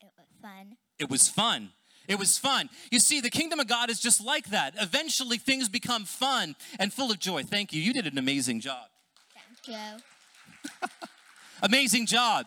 It 0.00 0.10
was 0.16 0.26
fun. 0.40 0.76
It 0.98 1.10
was 1.10 1.28
fun. 1.28 1.70
It 2.08 2.18
was 2.18 2.38
fun. 2.38 2.70
You 2.90 3.00
see, 3.00 3.20
the 3.20 3.30
kingdom 3.30 3.60
of 3.60 3.66
God 3.66 3.90
is 3.90 4.00
just 4.00 4.24
like 4.24 4.46
that. 4.46 4.74
Eventually, 4.80 5.36
things 5.36 5.68
become 5.68 6.06
fun 6.06 6.56
and 6.78 6.92
full 6.92 7.10
of 7.10 7.18
joy. 7.18 7.42
Thank 7.42 7.74
you. 7.74 7.80
You 7.82 7.92
did 7.92 8.06
an 8.06 8.16
amazing 8.16 8.60
job. 8.60 8.86
Thank 9.34 9.78
you. 9.78 10.88
Amazing 11.62 12.06
job. 12.06 12.46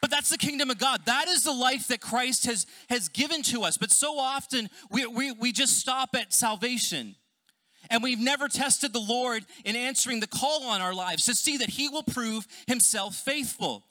But 0.00 0.10
that's 0.10 0.30
the 0.30 0.38
kingdom 0.38 0.70
of 0.70 0.78
God. 0.78 1.02
That 1.06 1.28
is 1.28 1.44
the 1.44 1.52
life 1.52 1.88
that 1.88 2.00
Christ 2.00 2.46
has, 2.46 2.66
has 2.88 3.08
given 3.08 3.42
to 3.44 3.62
us. 3.62 3.76
But 3.76 3.90
so 3.90 4.18
often 4.18 4.68
we, 4.90 5.06
we, 5.06 5.32
we 5.32 5.52
just 5.52 5.78
stop 5.78 6.10
at 6.14 6.32
salvation. 6.32 7.16
And 7.90 8.02
we've 8.02 8.18
never 8.18 8.48
tested 8.48 8.92
the 8.92 9.00
Lord 9.00 9.44
in 9.64 9.76
answering 9.76 10.20
the 10.20 10.26
call 10.26 10.64
on 10.64 10.80
our 10.80 10.94
lives 10.94 11.24
to 11.26 11.34
see 11.34 11.56
that 11.58 11.70
He 11.70 11.88
will 11.88 12.02
prove 12.02 12.46
Himself 12.66 13.14
faithful. 13.14 13.84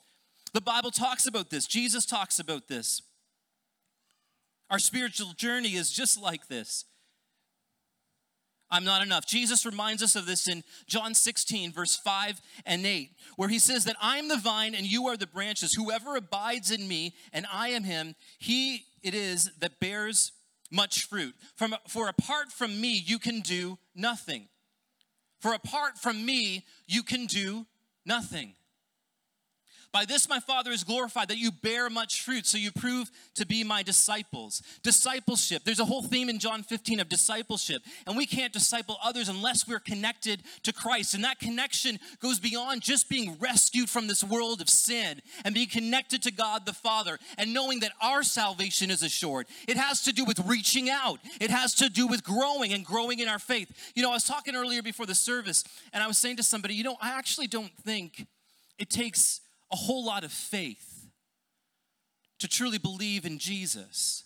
The 0.52 0.60
Bible 0.60 0.90
talks 0.90 1.26
about 1.26 1.50
this, 1.50 1.66
Jesus 1.66 2.06
talks 2.06 2.38
about 2.38 2.68
this. 2.68 3.02
Our 4.70 4.78
spiritual 4.78 5.32
journey 5.36 5.74
is 5.76 5.90
just 5.90 6.20
like 6.20 6.48
this. 6.48 6.84
I'm 8.70 8.84
not 8.84 9.02
enough. 9.02 9.26
Jesus 9.26 9.64
reminds 9.64 10.02
us 10.02 10.16
of 10.16 10.26
this 10.26 10.48
in 10.48 10.64
John 10.86 11.14
16, 11.14 11.72
verse 11.72 11.96
5 11.96 12.40
and 12.64 12.84
8, 12.84 13.10
where 13.36 13.48
he 13.48 13.58
says 13.60 13.84
that 13.84 13.96
I 14.02 14.18
am 14.18 14.28
the 14.28 14.36
vine 14.36 14.74
and 14.74 14.86
you 14.86 15.06
are 15.06 15.16
the 15.16 15.26
branches. 15.26 15.74
Whoever 15.74 16.16
abides 16.16 16.70
in 16.70 16.88
me 16.88 17.14
and 17.32 17.46
I 17.52 17.68
am 17.68 17.84
him, 17.84 18.16
he 18.38 18.86
it 19.02 19.14
is 19.14 19.52
that 19.60 19.78
bears 19.78 20.32
much 20.72 21.04
fruit. 21.04 21.36
From, 21.54 21.76
for 21.86 22.08
apart 22.08 22.50
from 22.50 22.80
me, 22.80 23.00
you 23.04 23.20
can 23.20 23.40
do 23.40 23.78
nothing. 23.94 24.48
For 25.40 25.52
apart 25.52 25.96
from 25.96 26.26
me, 26.26 26.64
you 26.88 27.04
can 27.04 27.26
do 27.26 27.66
nothing. 28.04 28.55
By 29.96 30.04
this 30.04 30.28
my 30.28 30.40
Father 30.40 30.72
is 30.72 30.84
glorified, 30.84 31.28
that 31.28 31.38
you 31.38 31.50
bear 31.50 31.88
much 31.88 32.20
fruit, 32.20 32.44
so 32.44 32.58
you 32.58 32.70
prove 32.70 33.10
to 33.34 33.46
be 33.46 33.64
my 33.64 33.82
disciples. 33.82 34.60
Discipleship. 34.82 35.62
There's 35.64 35.80
a 35.80 35.86
whole 35.86 36.02
theme 36.02 36.28
in 36.28 36.38
John 36.38 36.62
15 36.62 37.00
of 37.00 37.08
discipleship, 37.08 37.80
and 38.06 38.14
we 38.14 38.26
can't 38.26 38.52
disciple 38.52 38.98
others 39.02 39.30
unless 39.30 39.66
we're 39.66 39.78
connected 39.78 40.42
to 40.64 40.72
Christ. 40.74 41.14
And 41.14 41.24
that 41.24 41.38
connection 41.38 41.98
goes 42.20 42.38
beyond 42.38 42.82
just 42.82 43.08
being 43.08 43.38
rescued 43.40 43.88
from 43.88 44.06
this 44.06 44.22
world 44.22 44.60
of 44.60 44.68
sin 44.68 45.22
and 45.46 45.54
being 45.54 45.66
connected 45.70 46.22
to 46.24 46.30
God 46.30 46.66
the 46.66 46.74
Father 46.74 47.18
and 47.38 47.54
knowing 47.54 47.80
that 47.80 47.92
our 48.02 48.22
salvation 48.22 48.90
is 48.90 49.02
assured. 49.02 49.46
It 49.66 49.78
has 49.78 50.02
to 50.02 50.12
do 50.12 50.26
with 50.26 50.40
reaching 50.40 50.90
out, 50.90 51.20
it 51.40 51.48
has 51.48 51.74
to 51.76 51.88
do 51.88 52.06
with 52.06 52.22
growing 52.22 52.74
and 52.74 52.84
growing 52.84 53.20
in 53.20 53.28
our 53.28 53.38
faith. 53.38 53.72
You 53.94 54.02
know, 54.02 54.10
I 54.10 54.16
was 54.16 54.24
talking 54.24 54.56
earlier 54.56 54.82
before 54.82 55.06
the 55.06 55.14
service, 55.14 55.64
and 55.94 56.02
I 56.02 56.06
was 56.06 56.18
saying 56.18 56.36
to 56.36 56.42
somebody, 56.42 56.74
you 56.74 56.84
know, 56.84 56.98
I 57.00 57.12
actually 57.12 57.46
don't 57.46 57.72
think 57.78 58.26
it 58.78 58.90
takes 58.90 59.40
a 59.72 59.76
whole 59.76 60.04
lot 60.04 60.24
of 60.24 60.32
faith 60.32 61.06
to 62.38 62.48
truly 62.48 62.78
believe 62.78 63.24
in 63.24 63.38
Jesus. 63.38 64.24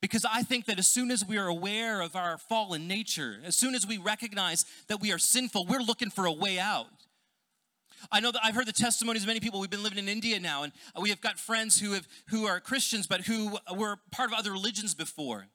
Because 0.00 0.26
I 0.30 0.42
think 0.42 0.66
that 0.66 0.78
as 0.78 0.86
soon 0.86 1.10
as 1.10 1.24
we 1.24 1.38
are 1.38 1.46
aware 1.46 2.02
of 2.02 2.14
our 2.14 2.36
fallen 2.36 2.86
nature, 2.86 3.38
as 3.44 3.56
soon 3.56 3.74
as 3.74 3.86
we 3.86 3.96
recognize 3.96 4.66
that 4.88 5.00
we 5.00 5.12
are 5.12 5.18
sinful, 5.18 5.64
we're 5.66 5.80
looking 5.80 6.10
for 6.10 6.26
a 6.26 6.32
way 6.32 6.58
out. 6.58 6.86
I 8.12 8.20
know 8.20 8.30
that 8.30 8.40
I've 8.44 8.54
heard 8.54 8.66
the 8.66 8.72
testimonies 8.72 9.22
of 9.22 9.28
many 9.28 9.40
people. 9.40 9.60
We've 9.60 9.70
been 9.70 9.82
living 9.82 9.98
in 9.98 10.08
India 10.08 10.38
now, 10.38 10.62
and 10.62 10.72
we 11.00 11.08
have 11.08 11.22
got 11.22 11.38
friends 11.38 11.80
who 11.80 11.92
have 11.92 12.06
who 12.28 12.44
are 12.44 12.60
Christians, 12.60 13.06
but 13.06 13.22
who 13.22 13.56
were 13.74 13.96
part 14.10 14.30
of 14.30 14.38
other 14.38 14.52
religions 14.52 14.94
before 14.94 15.46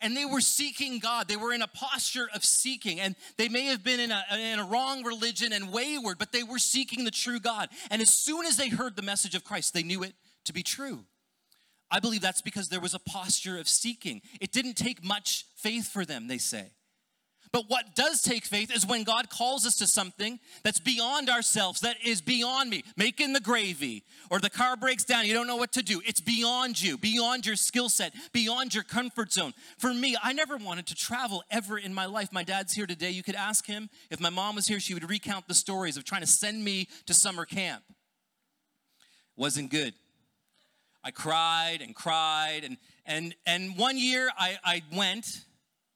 and 0.00 0.16
they 0.16 0.24
were 0.24 0.40
seeking 0.40 0.98
God. 0.98 1.28
They 1.28 1.36
were 1.36 1.52
in 1.52 1.62
a 1.62 1.66
posture 1.66 2.28
of 2.34 2.44
seeking, 2.44 3.00
and 3.00 3.16
they 3.36 3.48
may 3.48 3.66
have 3.66 3.82
been 3.82 4.00
in 4.00 4.10
a, 4.10 4.24
in 4.32 4.58
a 4.58 4.64
wrong 4.64 5.04
religion 5.04 5.52
and 5.52 5.72
wayward, 5.72 6.18
but 6.18 6.32
they 6.32 6.42
were 6.42 6.58
seeking 6.58 7.04
the 7.04 7.10
true 7.10 7.40
God. 7.40 7.68
And 7.90 8.00
as 8.02 8.12
soon 8.12 8.46
as 8.46 8.56
they 8.56 8.68
heard 8.68 8.96
the 8.96 9.02
message 9.02 9.34
of 9.34 9.44
Christ, 9.44 9.74
they 9.74 9.82
knew 9.82 10.02
it 10.02 10.14
to 10.44 10.52
be 10.52 10.62
true. 10.62 11.04
I 11.90 12.00
believe 12.00 12.20
that's 12.22 12.42
because 12.42 12.68
there 12.68 12.80
was 12.80 12.94
a 12.94 12.98
posture 12.98 13.58
of 13.58 13.68
seeking. 13.68 14.22
It 14.40 14.52
didn't 14.52 14.74
take 14.74 15.04
much 15.04 15.46
faith 15.54 15.88
for 15.88 16.04
them, 16.04 16.28
they 16.28 16.38
say. 16.38 16.72
But 17.54 17.70
what 17.70 17.94
does 17.94 18.20
take 18.20 18.44
faith 18.44 18.74
is 18.74 18.84
when 18.84 19.04
God 19.04 19.30
calls 19.30 19.64
us 19.64 19.76
to 19.76 19.86
something 19.86 20.40
that's 20.64 20.80
beyond 20.80 21.30
ourselves, 21.30 21.82
that 21.82 21.96
is 22.04 22.20
beyond 22.20 22.68
me, 22.68 22.82
making 22.96 23.32
the 23.32 23.38
gravy, 23.38 24.02
or 24.28 24.40
the 24.40 24.50
car 24.50 24.76
breaks 24.76 25.04
down, 25.04 25.24
you 25.24 25.34
don't 25.34 25.46
know 25.46 25.54
what 25.54 25.70
to 25.74 25.82
do. 25.82 26.02
It's 26.04 26.20
beyond 26.20 26.82
you, 26.82 26.98
beyond 26.98 27.46
your 27.46 27.54
skill 27.54 27.88
set, 27.88 28.12
beyond 28.32 28.74
your 28.74 28.82
comfort 28.82 29.32
zone. 29.32 29.54
For 29.78 29.94
me, 29.94 30.16
I 30.20 30.32
never 30.32 30.56
wanted 30.56 30.86
to 30.86 30.96
travel 30.96 31.44
ever 31.48 31.78
in 31.78 31.94
my 31.94 32.06
life. 32.06 32.32
My 32.32 32.42
dad's 32.42 32.72
here 32.72 32.88
today. 32.88 33.10
You 33.10 33.22
could 33.22 33.36
ask 33.36 33.66
him. 33.66 33.88
If 34.10 34.18
my 34.18 34.30
mom 34.30 34.56
was 34.56 34.66
here, 34.66 34.80
she 34.80 34.92
would 34.92 35.08
recount 35.08 35.46
the 35.46 35.54
stories 35.54 35.96
of 35.96 36.02
trying 36.02 36.22
to 36.22 36.26
send 36.26 36.64
me 36.64 36.88
to 37.06 37.14
summer 37.14 37.44
camp. 37.44 37.84
Wasn't 39.36 39.70
good. 39.70 39.94
I 41.04 41.12
cried 41.12 41.82
and 41.82 41.94
cried, 41.94 42.64
and 42.64 42.78
and 43.06 43.32
and 43.46 43.78
one 43.78 43.96
year 43.96 44.28
I, 44.36 44.58
I 44.64 44.82
went 44.92 45.44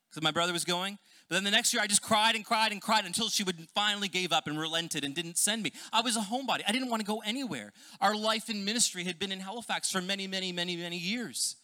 because 0.09 0.23
my 0.23 0.31
brother 0.31 0.53
was 0.53 0.65
going 0.65 0.99
but 1.29 1.35
then 1.37 1.45
the 1.45 1.51
next 1.51 1.75
year, 1.75 1.83
I 1.83 1.87
just 1.87 2.01
cried 2.01 2.35
and 2.35 2.45
cried 2.45 2.73
and 2.73 2.81
cried 2.81 3.05
until 3.05 3.29
she 3.29 3.45
would 3.45 3.69
finally 3.75 4.09
gave 4.09 4.33
up 4.33 4.47
and 4.47 4.59
relented 4.59 5.05
and 5.05 5.15
didn't 5.15 5.37
send 5.37 5.63
me. 5.63 5.73
I 5.93 6.01
was 6.01 6.17
a 6.17 6.21
homebody. 6.21 6.63
I 6.67 6.73
didn't 6.73 6.89
want 6.89 7.01
to 7.01 7.07
go 7.07 7.21
anywhere. 7.25 7.73
Our 8.01 8.17
life 8.17 8.49
in 8.49 8.65
ministry 8.65 9.05
had 9.05 9.19
been 9.19 9.31
in 9.31 9.41
Halifax 9.41 9.91
for 9.91 10.01
many, 10.01 10.27
many, 10.27 10.53
many, 10.53 10.77
many 10.77 10.97
years. 10.97 11.57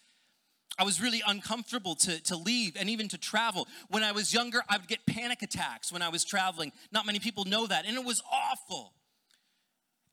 I 0.78 0.84
was 0.84 1.00
really 1.00 1.22
uncomfortable 1.26 1.94
to, 1.96 2.20
to 2.24 2.36
leave 2.36 2.76
and 2.78 2.90
even 2.90 3.08
to 3.08 3.18
travel. 3.18 3.66
When 3.88 4.02
I 4.02 4.12
was 4.12 4.34
younger, 4.34 4.62
I 4.68 4.76
would 4.76 4.88
get 4.88 5.06
panic 5.06 5.40
attacks 5.42 5.90
when 5.90 6.02
I 6.02 6.10
was 6.10 6.24
traveling. 6.24 6.72
Not 6.92 7.06
many 7.06 7.18
people 7.18 7.44
know 7.44 7.66
that, 7.66 7.86
and 7.86 7.96
it 7.96 8.04
was 8.04 8.22
awful. 8.30 8.92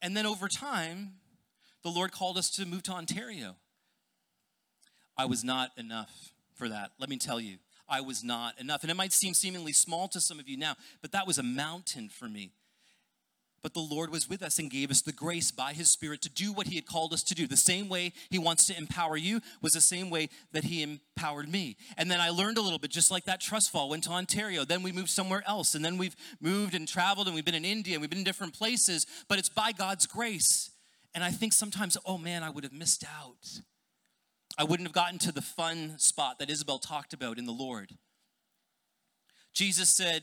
And 0.00 0.16
then 0.16 0.24
over 0.24 0.48
time, 0.48 1.14
the 1.82 1.90
Lord 1.90 2.12
called 2.12 2.38
us 2.38 2.48
to 2.52 2.64
move 2.64 2.84
to 2.84 2.92
Ontario. 2.92 3.56
I 5.18 5.26
was 5.26 5.44
not 5.44 5.72
enough 5.76 6.32
for 6.54 6.68
that, 6.68 6.92
let 6.98 7.10
me 7.10 7.18
tell 7.18 7.40
you. 7.40 7.58
I 7.88 8.00
was 8.00 8.24
not 8.24 8.58
enough. 8.60 8.82
And 8.82 8.90
it 8.90 8.96
might 8.96 9.12
seem 9.12 9.34
seemingly 9.34 9.72
small 9.72 10.08
to 10.08 10.20
some 10.20 10.38
of 10.38 10.48
you 10.48 10.56
now, 10.56 10.76
but 11.00 11.12
that 11.12 11.26
was 11.26 11.38
a 11.38 11.42
mountain 11.42 12.08
for 12.08 12.28
me. 12.28 12.52
But 13.62 13.74
the 13.74 13.80
Lord 13.80 14.10
was 14.10 14.28
with 14.28 14.42
us 14.42 14.58
and 14.58 14.68
gave 14.68 14.90
us 14.90 15.02
the 15.02 15.12
grace 15.12 15.52
by 15.52 15.72
His 15.72 15.88
Spirit 15.88 16.20
to 16.22 16.28
do 16.28 16.52
what 16.52 16.66
He 16.66 16.74
had 16.74 16.86
called 16.86 17.12
us 17.12 17.22
to 17.24 17.34
do. 17.34 17.46
The 17.46 17.56
same 17.56 17.88
way 17.88 18.12
He 18.28 18.38
wants 18.38 18.66
to 18.66 18.76
empower 18.76 19.16
you 19.16 19.40
was 19.60 19.72
the 19.72 19.80
same 19.80 20.10
way 20.10 20.30
that 20.50 20.64
He 20.64 20.82
empowered 20.82 21.48
me. 21.48 21.76
And 21.96 22.10
then 22.10 22.20
I 22.20 22.30
learned 22.30 22.58
a 22.58 22.60
little 22.60 22.80
bit, 22.80 22.90
just 22.90 23.12
like 23.12 23.24
that 23.26 23.40
trust 23.40 23.70
fall, 23.70 23.88
went 23.88 24.04
to 24.04 24.10
Ontario. 24.10 24.64
Then 24.64 24.82
we 24.82 24.90
moved 24.90 25.10
somewhere 25.10 25.44
else. 25.46 25.76
And 25.76 25.84
then 25.84 25.96
we've 25.96 26.16
moved 26.40 26.74
and 26.74 26.88
traveled 26.88 27.28
and 27.28 27.36
we've 27.36 27.44
been 27.44 27.54
in 27.54 27.64
India 27.64 27.94
and 27.94 28.00
we've 28.00 28.10
been 28.10 28.20
in 28.20 28.24
different 28.24 28.52
places. 28.52 29.06
But 29.28 29.38
it's 29.38 29.48
by 29.48 29.70
God's 29.70 30.08
grace. 30.08 30.70
And 31.14 31.22
I 31.22 31.30
think 31.30 31.52
sometimes, 31.52 31.96
oh 32.04 32.18
man, 32.18 32.42
I 32.42 32.50
would 32.50 32.64
have 32.64 32.72
missed 32.72 33.04
out. 33.04 33.60
I 34.58 34.64
wouldn't 34.64 34.86
have 34.86 34.94
gotten 34.94 35.18
to 35.20 35.32
the 35.32 35.42
fun 35.42 35.98
spot 35.98 36.38
that 36.38 36.50
Isabel 36.50 36.78
talked 36.78 37.12
about 37.12 37.38
in 37.38 37.46
the 37.46 37.52
Lord. 37.52 37.92
Jesus 39.54 39.88
said 39.88 40.22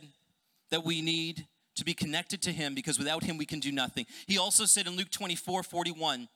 that 0.72 0.86
we 0.86 1.02
need 1.02 1.48
to 1.76 1.86
be 1.86 1.94
connected 1.94 2.42
to 2.44 2.52
Him 2.52 2.76
because 2.76 3.00
without 3.00 3.24
Him 3.24 3.38
we 3.38 3.46
can 3.46 3.60
do 3.60 3.72
nothing. 3.72 4.06
He 4.28 4.38
also 4.38 4.66
said 4.66 4.88
in 4.88 4.96
Luke 4.96 5.10
24 5.10 5.64
41 5.64 6.28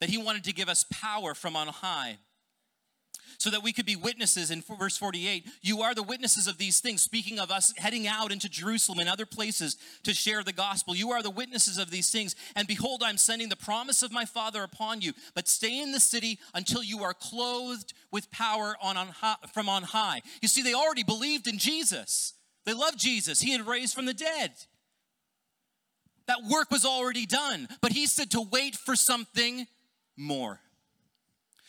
that 0.00 0.10
He 0.10 0.18
wanted 0.18 0.44
to 0.44 0.52
give 0.52 0.68
us 0.68 0.84
power 0.90 1.34
from 1.34 1.56
on 1.56 1.68
high 1.68 2.18
so 3.38 3.50
that 3.50 3.62
we 3.62 3.72
could 3.72 3.86
be 3.86 3.96
witnesses. 3.96 4.50
In 4.50 4.62
verse 4.78 4.96
48, 4.96 5.46
you 5.62 5.82
are 5.82 5.94
the 5.94 6.02
witnesses 6.02 6.46
of 6.46 6.58
these 6.58 6.80
things, 6.80 7.02
speaking 7.02 7.38
of 7.38 7.50
us 7.50 7.74
heading 7.76 8.06
out 8.06 8.32
into 8.32 8.48
Jerusalem 8.48 8.98
and 8.98 9.08
other 9.08 9.26
places 9.26 9.76
to 10.04 10.14
share 10.14 10.42
the 10.42 10.52
gospel. 10.52 10.96
You 10.96 11.10
are 11.10 11.22
the 11.22 11.30
witnesses 11.30 11.78
of 11.78 11.90
these 11.90 12.10
things. 12.10 12.34
And 12.56 12.66
behold, 12.66 13.02
I'm 13.04 13.18
sending 13.18 13.48
the 13.48 13.56
promise 13.56 14.02
of 14.02 14.12
my 14.12 14.24
Father 14.24 14.62
upon 14.62 15.00
you. 15.00 15.12
But 15.34 15.48
stay 15.48 15.80
in 15.80 15.92
the 15.92 16.00
city 16.00 16.38
until 16.54 16.82
you 16.82 17.02
are 17.02 17.14
clothed 17.14 17.92
with 18.10 18.30
power 18.30 18.76
on, 18.82 18.96
on 18.96 19.08
high, 19.08 19.36
from 19.52 19.68
on 19.68 19.82
high. 19.82 20.22
You 20.40 20.48
see, 20.48 20.62
they 20.62 20.74
already 20.74 21.04
believed 21.04 21.46
in 21.46 21.58
Jesus, 21.58 22.34
they 22.64 22.74
loved 22.74 22.98
Jesus. 22.98 23.40
He 23.40 23.52
had 23.52 23.66
raised 23.66 23.94
from 23.94 24.06
the 24.06 24.14
dead. 24.14 24.52
That 26.26 26.42
work 26.50 26.70
was 26.70 26.84
already 26.84 27.24
done, 27.24 27.66
but 27.80 27.92
he 27.92 28.06
said 28.06 28.30
to 28.32 28.42
wait 28.42 28.76
for 28.76 28.94
something 28.94 29.66
more 30.14 30.60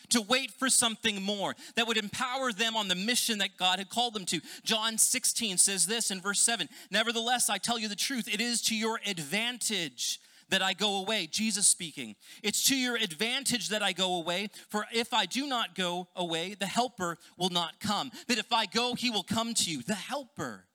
to 0.09 0.21
wait 0.21 0.51
for 0.51 0.69
something 0.69 1.21
more 1.21 1.55
that 1.75 1.87
would 1.87 1.97
empower 1.97 2.51
them 2.51 2.75
on 2.75 2.87
the 2.87 2.95
mission 2.95 3.39
that 3.39 3.57
God 3.57 3.79
had 3.79 3.89
called 3.89 4.13
them 4.13 4.25
to. 4.25 4.41
John 4.63 4.97
16 4.97 5.57
says 5.57 5.85
this 5.85 6.11
in 6.11 6.21
verse 6.21 6.39
7 6.39 6.67
Nevertheless, 6.91 7.49
I 7.49 7.57
tell 7.57 7.79
you 7.79 7.87
the 7.87 7.95
truth, 7.95 8.27
it 8.27 8.41
is 8.41 8.61
to 8.63 8.75
your 8.75 8.99
advantage 9.05 10.19
that 10.49 10.61
I 10.61 10.73
go 10.73 10.99
away. 10.99 11.27
Jesus 11.29 11.67
speaking. 11.67 12.15
It's 12.43 12.63
to 12.69 12.75
your 12.75 12.95
advantage 12.95 13.69
that 13.69 13.83
I 13.83 13.93
go 13.93 14.15
away, 14.15 14.49
for 14.69 14.85
if 14.93 15.13
I 15.13 15.25
do 15.25 15.47
not 15.47 15.75
go 15.75 16.07
away, 16.15 16.55
the 16.59 16.65
helper 16.65 17.17
will 17.37 17.49
not 17.49 17.79
come. 17.79 18.11
But 18.27 18.37
if 18.37 18.51
I 18.51 18.65
go, 18.65 18.95
he 18.95 19.09
will 19.09 19.23
come 19.23 19.53
to 19.53 19.71
you, 19.71 19.83
the 19.83 19.95
helper. 19.95 20.65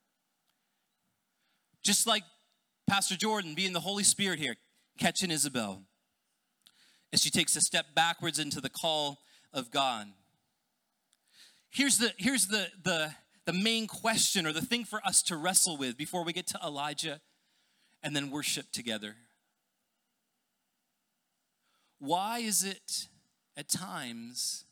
Just 1.82 2.06
like 2.06 2.22
Pastor 2.88 3.16
Jordan 3.16 3.54
being 3.54 3.72
the 3.72 3.80
Holy 3.80 4.04
Spirit 4.04 4.38
here, 4.38 4.56
catching 4.98 5.30
Isabel 5.30 5.82
as 7.12 7.22
she 7.22 7.30
takes 7.30 7.56
a 7.56 7.60
step 7.60 7.86
backwards 7.94 8.38
into 8.38 8.60
the 8.60 8.68
call 8.68 9.18
of 9.54 9.70
God. 9.70 10.08
Here's 11.70 11.98
the, 11.98 12.12
here's 12.18 12.48
the, 12.48 12.68
the, 12.82 13.14
the 13.46 13.52
main 13.52 13.86
question 13.86 14.46
or 14.46 14.52
the 14.52 14.60
thing 14.60 14.84
for 14.84 15.00
us 15.06 15.22
to 15.24 15.36
wrestle 15.36 15.76
with 15.76 15.96
before 15.96 16.24
we 16.24 16.32
get 16.32 16.46
to 16.48 16.58
Elijah 16.62 17.20
and 18.02 18.14
then 18.14 18.30
worship 18.30 18.70
together. 18.72 19.16
Why 21.98 22.40
is 22.40 22.64
it 22.64 23.08
at 23.56 23.68
times 23.68 24.64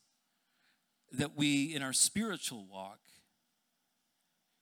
that 1.12 1.36
we, 1.36 1.74
in 1.74 1.82
our 1.82 1.92
spiritual 1.92 2.66
walk, 2.70 2.98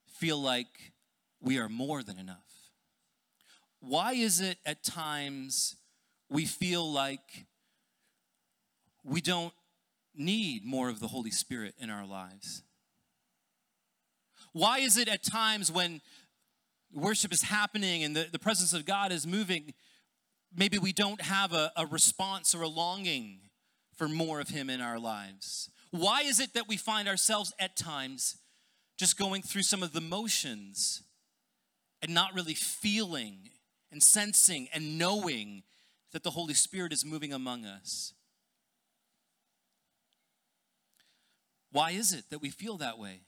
feel 0.07 0.41
like 0.41 0.93
we 1.41 1.59
are 1.59 1.69
more 1.69 2.03
than 2.03 2.19
enough? 2.19 2.37
Why 3.81 4.13
is 4.13 4.41
it 4.41 4.59
at 4.67 4.85
times 4.85 5.77
we 6.29 6.45
feel 6.45 6.91
like 6.91 7.47
we 9.03 9.21
don't 9.21 9.55
need 10.21 10.65
more 10.65 10.89
of 10.89 11.01
the 11.01 11.09
Holy 11.09 11.31
Spirit 11.31 11.75
in 11.79 11.91
our 11.91 12.07
lives? 12.07 12.63
Why 14.53 14.79
is 14.79 14.97
it 14.97 15.09
at 15.09 15.25
times 15.25 15.73
when 15.73 16.01
worship 16.93 17.33
is 17.33 17.43
happening 17.43 18.05
and 18.05 18.15
the, 18.15 18.29
the 18.31 18.39
presence 18.39 18.73
of 18.73 18.85
God 18.85 19.11
is 19.11 19.27
moving, 19.27 19.75
maybe 20.55 20.79
we 20.79 20.93
don't 20.93 21.21
have 21.23 21.53
a, 21.53 21.73
a 21.77 21.87
response 21.87 22.55
or 22.55 22.63
a 22.63 22.69
longing 22.69 23.41
for 23.97 24.09
more 24.09 24.41
of 24.41 24.51
Him 24.51 24.71
in 24.71 24.81
our 24.81 24.99
lives? 24.99 25.71
Why 25.91 26.23
is 26.23 26.39
it 26.39 26.55
that 26.55 26.69
we 26.69 26.77
find 26.77 27.09
ourselves 27.09 27.53
at 27.59 27.77
times 27.77 28.37
just 28.99 29.19
going 29.19 29.43
through 29.43 29.63
some 29.63 29.83
of 29.83 29.93
the 29.93 30.01
motions 30.01 31.03
and 32.03 32.13
not 32.13 32.35
really 32.35 32.55
feeling 32.55 33.51
and 33.91 34.03
sensing 34.03 34.69
and 34.73 34.99
knowing 34.99 35.63
that 36.13 36.23
the 36.23 36.31
Holy 36.31 36.55
Spirit 36.55 36.93
is 36.93 37.05
moving 37.05 37.33
among 37.33 37.65
us. 37.65 38.13
Why 41.73 41.93
is 41.93 42.13
it 42.13 42.25
that 42.31 42.41
we 42.41 42.51
feel 42.51 42.77
that 42.79 42.99
way? 42.99 43.21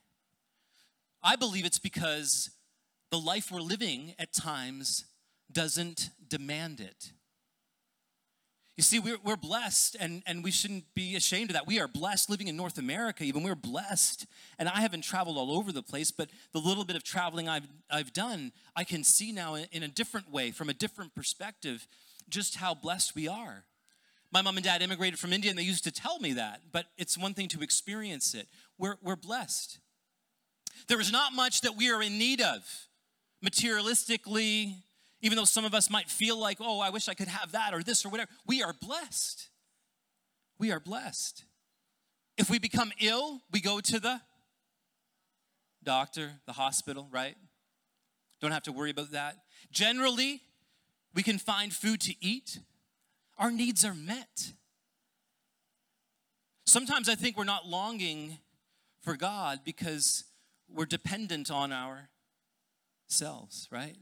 I 1.22 1.36
believe 1.36 1.64
it's 1.64 1.78
because 1.78 2.50
the 3.10 3.18
life 3.18 3.50
we're 3.52 3.60
living 3.60 4.14
at 4.18 4.32
times 4.32 5.04
doesn't 5.52 6.10
demand 6.28 6.80
it. 6.80 7.12
You 8.76 8.82
see, 8.82 8.98
we're, 8.98 9.18
we're 9.22 9.36
blessed, 9.36 9.96
and, 10.00 10.22
and 10.26 10.42
we 10.42 10.50
shouldn't 10.50 10.94
be 10.94 11.14
ashamed 11.14 11.50
of 11.50 11.54
that. 11.54 11.66
We 11.66 11.78
are 11.78 11.86
blessed 11.86 12.30
living 12.30 12.48
in 12.48 12.56
North 12.56 12.78
America, 12.78 13.22
even. 13.22 13.42
We're 13.42 13.54
blessed. 13.54 14.26
And 14.58 14.66
I 14.66 14.80
haven't 14.80 15.02
traveled 15.02 15.36
all 15.36 15.52
over 15.52 15.72
the 15.72 15.82
place, 15.82 16.10
but 16.10 16.30
the 16.52 16.58
little 16.58 16.84
bit 16.84 16.96
of 16.96 17.04
traveling 17.04 17.48
I've, 17.50 17.68
I've 17.90 18.14
done, 18.14 18.50
I 18.74 18.84
can 18.84 19.04
see 19.04 19.30
now 19.30 19.54
in, 19.54 19.66
in 19.72 19.82
a 19.82 19.88
different 19.88 20.32
way, 20.32 20.52
from 20.52 20.70
a 20.70 20.74
different 20.74 21.14
perspective, 21.14 21.86
just 22.30 22.56
how 22.56 22.74
blessed 22.74 23.14
we 23.14 23.28
are. 23.28 23.64
My 24.32 24.40
mom 24.40 24.56
and 24.56 24.64
dad 24.64 24.80
immigrated 24.80 25.18
from 25.18 25.32
India, 25.32 25.50
and 25.50 25.58
they 25.58 25.62
used 25.62 25.84
to 25.84 25.92
tell 25.92 26.18
me 26.18 26.32
that, 26.32 26.62
but 26.72 26.86
it's 26.96 27.18
one 27.18 27.34
thing 27.34 27.48
to 27.48 27.60
experience 27.60 28.34
it. 28.34 28.48
We're, 28.78 28.96
we're 29.02 29.16
blessed. 29.16 29.78
There 30.88 31.00
is 31.00 31.12
not 31.12 31.34
much 31.34 31.60
that 31.60 31.76
we 31.76 31.90
are 31.90 32.02
in 32.02 32.18
need 32.18 32.40
of 32.40 32.64
materialistically, 33.44 34.76
even 35.20 35.36
though 35.36 35.44
some 35.44 35.66
of 35.66 35.74
us 35.74 35.90
might 35.90 36.08
feel 36.08 36.38
like, 36.38 36.58
oh, 36.60 36.80
I 36.80 36.88
wish 36.88 37.08
I 37.08 37.14
could 37.14 37.28
have 37.28 37.52
that 37.52 37.74
or 37.74 37.82
this 37.82 38.06
or 38.06 38.08
whatever. 38.08 38.30
We 38.46 38.62
are 38.62 38.72
blessed. 38.72 39.50
We 40.58 40.72
are 40.72 40.80
blessed. 40.80 41.44
If 42.38 42.48
we 42.48 42.58
become 42.58 42.90
ill, 43.00 43.42
we 43.52 43.60
go 43.60 43.80
to 43.80 44.00
the 44.00 44.20
doctor, 45.84 46.32
the 46.46 46.52
hospital, 46.52 47.08
right? 47.12 47.36
Don't 48.40 48.52
have 48.52 48.62
to 48.64 48.72
worry 48.72 48.90
about 48.90 49.12
that. 49.12 49.36
Generally, 49.70 50.40
we 51.14 51.22
can 51.22 51.38
find 51.38 51.72
food 51.72 52.00
to 52.02 52.14
eat. 52.20 52.60
Our 53.42 53.50
needs 53.50 53.84
are 53.84 53.92
met. 53.92 54.52
Sometimes 56.64 57.08
I 57.08 57.16
think 57.16 57.36
we're 57.36 57.42
not 57.42 57.66
longing 57.66 58.38
for 59.02 59.16
God 59.16 59.62
because 59.64 60.22
we're 60.68 60.86
dependent 60.86 61.50
on 61.50 61.72
ourselves, 61.72 63.66
right? 63.72 63.96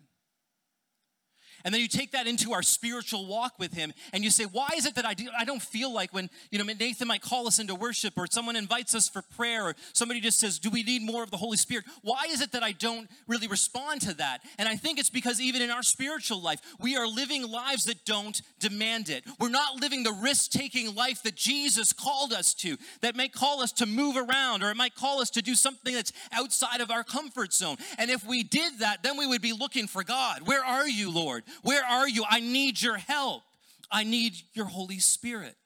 And 1.64 1.75
then 1.75 1.81
you 1.81 1.88
take 1.88 2.12
that 2.12 2.26
into 2.26 2.52
our 2.52 2.62
spiritual 2.62 3.26
walk 3.26 3.59
with 3.59 3.73
Him, 3.73 3.93
and 4.12 4.25
you 4.25 4.31
say, 4.31 4.45
Why 4.45 4.69
is 4.76 4.87
it 4.87 4.95
that 4.95 5.07
I, 5.07 5.14
do, 5.14 5.29
I 5.38 5.45
don't 5.45 5.62
feel 5.62 5.93
like 5.93 6.12
when, 6.12 6.31
you 6.50 6.59
know, 6.59 6.64
Nathan 6.64 7.09
might 7.09 7.23
call 7.23 7.47
us 7.47 7.59
into 7.59 7.75
worship, 7.75 8.14
or 8.17 8.26
someone 8.26 8.57
invites 8.57 8.95
us 8.95 9.09
for 9.09 9.23
prayer, 9.23 9.67
or 9.67 9.76
somebody 9.93 10.21
just 10.21 10.38
says, 10.38 10.59
Do 10.59 10.71
we 10.71 10.83
need 10.83 11.02
more 11.02 11.23
of 11.23 11.31
the 11.31 11.37
Holy 11.37 11.57
Spirit? 11.57 11.85
Why 12.02 12.26
is 12.29 12.40
it 12.40 12.52
that 12.52 12.62
I 12.62 12.73
don't 12.73 13.09
really 13.26 13.47
respond 13.47 14.02
to 14.02 14.14
that? 14.14 14.40
And 14.59 14.69
I 14.69 14.76
think 14.76 14.99
it's 14.99 15.11
because 15.11 15.40
even 15.40 15.62
in 15.62 15.71
our 15.71 15.83
spiritual 15.83 16.40
life, 16.40 16.61
we 16.79 16.97
are 16.97 17.07
living 17.07 17.50
lives 17.50 17.85
that 17.85 18.05
don't 18.05 18.40
demand 18.59 19.09
it. 19.09 19.25
We're 19.38 19.49
not 19.49 19.81
living 19.81 20.02
the 20.02 20.12
risk 20.12 20.50
taking 20.50 20.95
life 20.95 21.23
that 21.23 21.37
Jesus 21.37 21.93
called 21.93 22.33
us 22.33 22.55
to, 22.55 22.76
that 23.00 23.17
may 23.17 23.29
call 23.29 23.62
us 23.62 23.73
to 23.73 23.87
move 23.87 24.17
around, 24.17 24.62
or 24.62 24.71
it 24.71 24.76
might 24.76 24.95
call 24.95 25.21
us 25.21 25.31
to 25.31 25.43
do 25.43 25.55
something 25.55 25.95
that's 25.95 26.12
outside 26.33 26.81
of 26.81 26.90
our 26.90 27.05
comfort 27.05 27.52
zone. 27.52 27.76
And 27.99 28.11
if 28.11 28.26
we 28.26 28.43
did 28.43 28.79
that, 28.81 29.02
then 29.02 29.17
we 29.17 29.26
would 29.26 29.43
be 29.43 29.52
looking 29.52 29.87
for 29.87 30.02
God. 30.02 30.47
Where 30.47 30.64
are 30.64 30.88
you, 30.88 31.11
Lord? 31.11 31.45
Where 31.62 31.85
are 31.85 32.09
you? 32.09 32.25
I 32.28 32.40
need 32.40 32.80
your 32.80 32.97
help. 32.97 33.42
I 33.90 34.04
need 34.04 34.35
your 34.54 34.66
Holy 34.66 34.99
Spirit. 34.99 35.57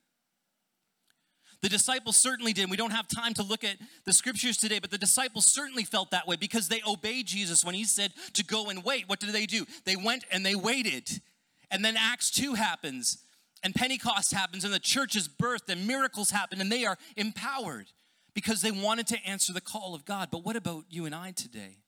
The 1.62 1.70
disciples 1.70 2.18
certainly 2.18 2.52
did. 2.52 2.70
We 2.70 2.76
don't 2.76 2.90
have 2.90 3.08
time 3.08 3.32
to 3.34 3.42
look 3.42 3.64
at 3.64 3.76
the 4.04 4.12
scriptures 4.12 4.58
today, 4.58 4.80
but 4.80 4.90
the 4.90 4.98
disciples 4.98 5.46
certainly 5.46 5.84
felt 5.84 6.10
that 6.10 6.28
way 6.28 6.36
because 6.36 6.68
they 6.68 6.82
obeyed 6.86 7.26
Jesus 7.26 7.64
when 7.64 7.74
he 7.74 7.84
said 7.84 8.12
to 8.34 8.44
go 8.44 8.68
and 8.68 8.84
wait. 8.84 9.08
What 9.08 9.18
did 9.18 9.30
they 9.30 9.46
do? 9.46 9.64
They 9.86 9.96
went 9.96 10.24
and 10.30 10.44
they 10.44 10.54
waited. 10.54 11.08
And 11.70 11.82
then 11.82 11.96
Acts 11.96 12.30
2 12.32 12.52
happens, 12.52 13.16
and 13.62 13.74
Pentecost 13.74 14.34
happens, 14.34 14.64
and 14.64 14.74
the 14.74 14.78
church 14.78 15.16
is 15.16 15.26
birthed, 15.26 15.70
and 15.70 15.86
miracles 15.86 16.30
happen, 16.30 16.60
and 16.60 16.70
they 16.70 16.84
are 16.84 16.98
empowered 17.16 17.86
because 18.34 18.60
they 18.60 18.70
wanted 18.70 19.06
to 19.06 19.26
answer 19.26 19.54
the 19.54 19.62
call 19.62 19.94
of 19.94 20.04
God. 20.04 20.28
But 20.30 20.44
what 20.44 20.56
about 20.56 20.84
you 20.90 21.06
and 21.06 21.14
I 21.14 21.30
today? 21.30 21.78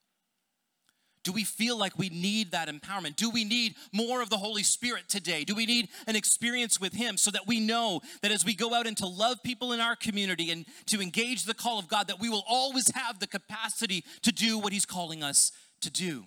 Do 1.26 1.32
we 1.32 1.42
feel 1.42 1.76
like 1.76 1.98
we 1.98 2.08
need 2.08 2.52
that 2.52 2.68
empowerment? 2.68 3.16
Do 3.16 3.30
we 3.30 3.42
need 3.42 3.74
more 3.92 4.22
of 4.22 4.30
the 4.30 4.36
Holy 4.36 4.62
Spirit 4.62 5.08
today? 5.08 5.42
Do 5.42 5.56
we 5.56 5.66
need 5.66 5.88
an 6.06 6.14
experience 6.14 6.80
with 6.80 6.92
Him 6.92 7.16
so 7.16 7.32
that 7.32 7.48
we 7.48 7.58
know 7.58 8.00
that 8.22 8.30
as 8.30 8.44
we 8.44 8.54
go 8.54 8.72
out 8.72 8.86
and 8.86 8.96
to 8.98 9.08
love 9.08 9.42
people 9.42 9.72
in 9.72 9.80
our 9.80 9.96
community 9.96 10.52
and 10.52 10.66
to 10.86 11.00
engage 11.00 11.42
the 11.42 11.52
call 11.52 11.80
of 11.80 11.88
God, 11.88 12.06
that 12.06 12.20
we 12.20 12.28
will 12.28 12.44
always 12.48 12.92
have 12.94 13.18
the 13.18 13.26
capacity 13.26 14.04
to 14.22 14.30
do 14.30 14.56
what 14.56 14.72
He's 14.72 14.86
calling 14.86 15.24
us 15.24 15.50
to 15.80 15.90
do? 15.90 16.26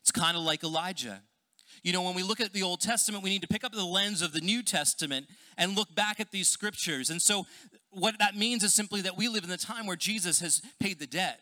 It's 0.00 0.12
kind 0.12 0.36
of 0.36 0.44
like 0.44 0.62
Elijah. 0.62 1.22
You 1.82 1.92
know, 1.92 2.02
when 2.02 2.14
we 2.14 2.22
look 2.22 2.40
at 2.40 2.52
the 2.52 2.62
Old 2.62 2.80
Testament, 2.80 3.24
we 3.24 3.30
need 3.30 3.42
to 3.42 3.48
pick 3.48 3.64
up 3.64 3.72
the 3.72 3.84
lens 3.84 4.22
of 4.22 4.32
the 4.32 4.40
New 4.40 4.62
Testament 4.62 5.26
and 5.58 5.74
look 5.74 5.92
back 5.92 6.20
at 6.20 6.30
these 6.30 6.46
scriptures. 6.46 7.10
And 7.10 7.20
so, 7.20 7.46
what 7.90 8.16
that 8.20 8.36
means 8.36 8.62
is 8.62 8.72
simply 8.72 9.00
that 9.00 9.16
we 9.16 9.26
live 9.26 9.42
in 9.42 9.50
the 9.50 9.56
time 9.56 9.88
where 9.88 9.96
Jesus 9.96 10.38
has 10.38 10.62
paid 10.78 11.00
the 11.00 11.08
debt. 11.08 11.40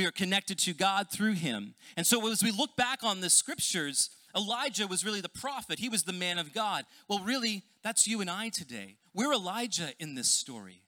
We 0.00 0.06
are 0.06 0.10
connected 0.10 0.58
to 0.60 0.72
God 0.72 1.10
through 1.10 1.34
him. 1.34 1.74
And 1.94 2.06
so 2.06 2.26
as 2.32 2.42
we 2.42 2.50
look 2.50 2.74
back 2.74 3.00
on 3.04 3.20
the 3.20 3.28
scriptures, 3.28 4.08
Elijah 4.34 4.86
was 4.86 5.04
really 5.04 5.20
the 5.20 5.28
prophet. 5.28 5.78
He 5.78 5.90
was 5.90 6.04
the 6.04 6.12
man 6.14 6.38
of 6.38 6.54
God. 6.54 6.86
Well, 7.06 7.18
really, 7.22 7.64
that's 7.84 8.08
you 8.08 8.22
and 8.22 8.30
I 8.30 8.48
today. 8.48 8.96
We're 9.12 9.34
Elijah 9.34 9.90
in 9.98 10.14
this 10.14 10.30
story. 10.30 10.80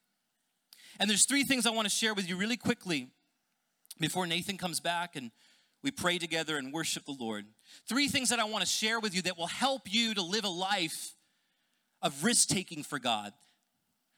And 0.98 1.11
there's 1.11 1.27
three 1.27 1.44
things 1.44 1.66
I 1.66 1.72
want 1.72 1.85
to 1.85 1.94
share 1.94 2.14
with 2.14 2.27
you 2.27 2.38
really 2.38 2.57
quickly 2.57 3.09
before 4.01 4.27
Nathan 4.27 4.57
comes 4.57 4.81
back 4.81 5.14
and 5.14 5.31
we 5.83 5.90
pray 5.90 6.16
together 6.16 6.57
and 6.57 6.72
worship 6.72 7.05
the 7.05 7.12
Lord. 7.12 7.44
Three 7.87 8.09
things 8.09 8.31
that 8.31 8.38
I 8.38 8.44
want 8.44 8.64
to 8.64 8.70
share 8.70 8.98
with 8.98 9.14
you 9.14 9.20
that 9.22 9.37
will 9.37 9.46
help 9.46 9.92
you 9.92 10.14
to 10.14 10.22
live 10.22 10.44
a 10.44 10.48
life 10.48 11.16
of 12.01 12.25
risk 12.25 12.48
taking 12.48 12.83
for 12.83 12.98
God 12.98 13.35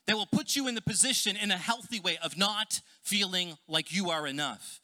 that 0.07 0.14
will 0.14 0.26
put 0.26 0.54
you 0.54 0.68
in 0.68 0.76
the 0.76 0.83
position 0.83 1.37
in 1.37 1.50
a 1.50 1.57
healthy 1.57 1.98
way 1.98 2.16
of 2.22 2.38
not 2.38 2.80
feeling 3.02 3.59
like 3.66 3.92
you 3.92 4.11
are 4.11 4.24
enough. 4.28 4.80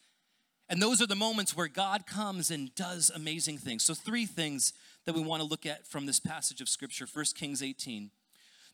And 0.70 0.80
those 0.80 1.02
are 1.02 1.06
the 1.06 1.14
moments 1.14 1.54
where 1.54 1.68
God 1.68 2.06
comes 2.06 2.50
and 2.50 2.74
does 2.74 3.11
amazing 3.14 3.59
things. 3.59 3.85
So, 3.85 3.92
three 3.92 4.24
things 4.24 4.72
that 5.04 5.14
we 5.14 5.20
want 5.20 5.42
to 5.42 5.48
look 5.48 5.66
at 5.66 5.87
from 5.87 6.06
this 6.06 6.20
passage 6.20 6.62
of 6.62 6.68
Scripture 6.68 7.06
1 7.12 7.24
Kings 7.35 7.62
18. 7.62 8.11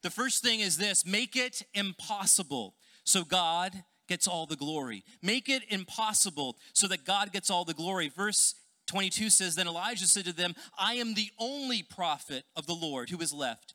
The 0.02 0.10
first 0.10 0.42
thing 0.42 0.60
is 0.60 0.76
this 0.76 1.04
make 1.04 1.34
it 1.34 1.62
impossible 1.74 2.74
so 3.04 3.24
God 3.24 3.72
gets 4.08 4.28
all 4.28 4.46
the 4.46 4.56
glory. 4.56 5.02
Make 5.22 5.48
it 5.48 5.62
impossible 5.68 6.56
so 6.72 6.86
that 6.86 7.04
God 7.04 7.32
gets 7.32 7.50
all 7.50 7.64
the 7.64 7.74
glory. 7.74 8.08
Verse 8.08 8.54
22 8.86 9.30
says, 9.30 9.56
Then 9.56 9.66
Elijah 9.66 10.06
said 10.06 10.26
to 10.26 10.32
them, 10.32 10.54
I 10.78 10.94
am 10.94 11.14
the 11.14 11.30
only 11.40 11.82
prophet 11.82 12.44
of 12.54 12.66
the 12.66 12.74
Lord 12.74 13.10
who 13.10 13.20
is 13.20 13.32
left 13.32 13.74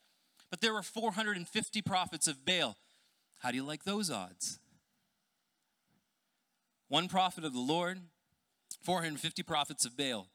but 0.52 0.60
there 0.60 0.74
were 0.74 0.84
450 0.84 1.82
prophets 1.82 2.28
of 2.28 2.46
Baal. 2.46 2.76
How 3.40 3.50
do 3.50 3.58
you 3.58 3.64
like 3.64 3.86
those 3.86 4.12
odds? 4.12 4.60
One 6.92 7.08
prophet 7.08 7.46
of 7.46 7.54
the 7.54 7.60
Lord, 7.60 8.02
450 8.82 9.44
prophets 9.44 9.86
of 9.86 9.96
Baal. 9.96 10.28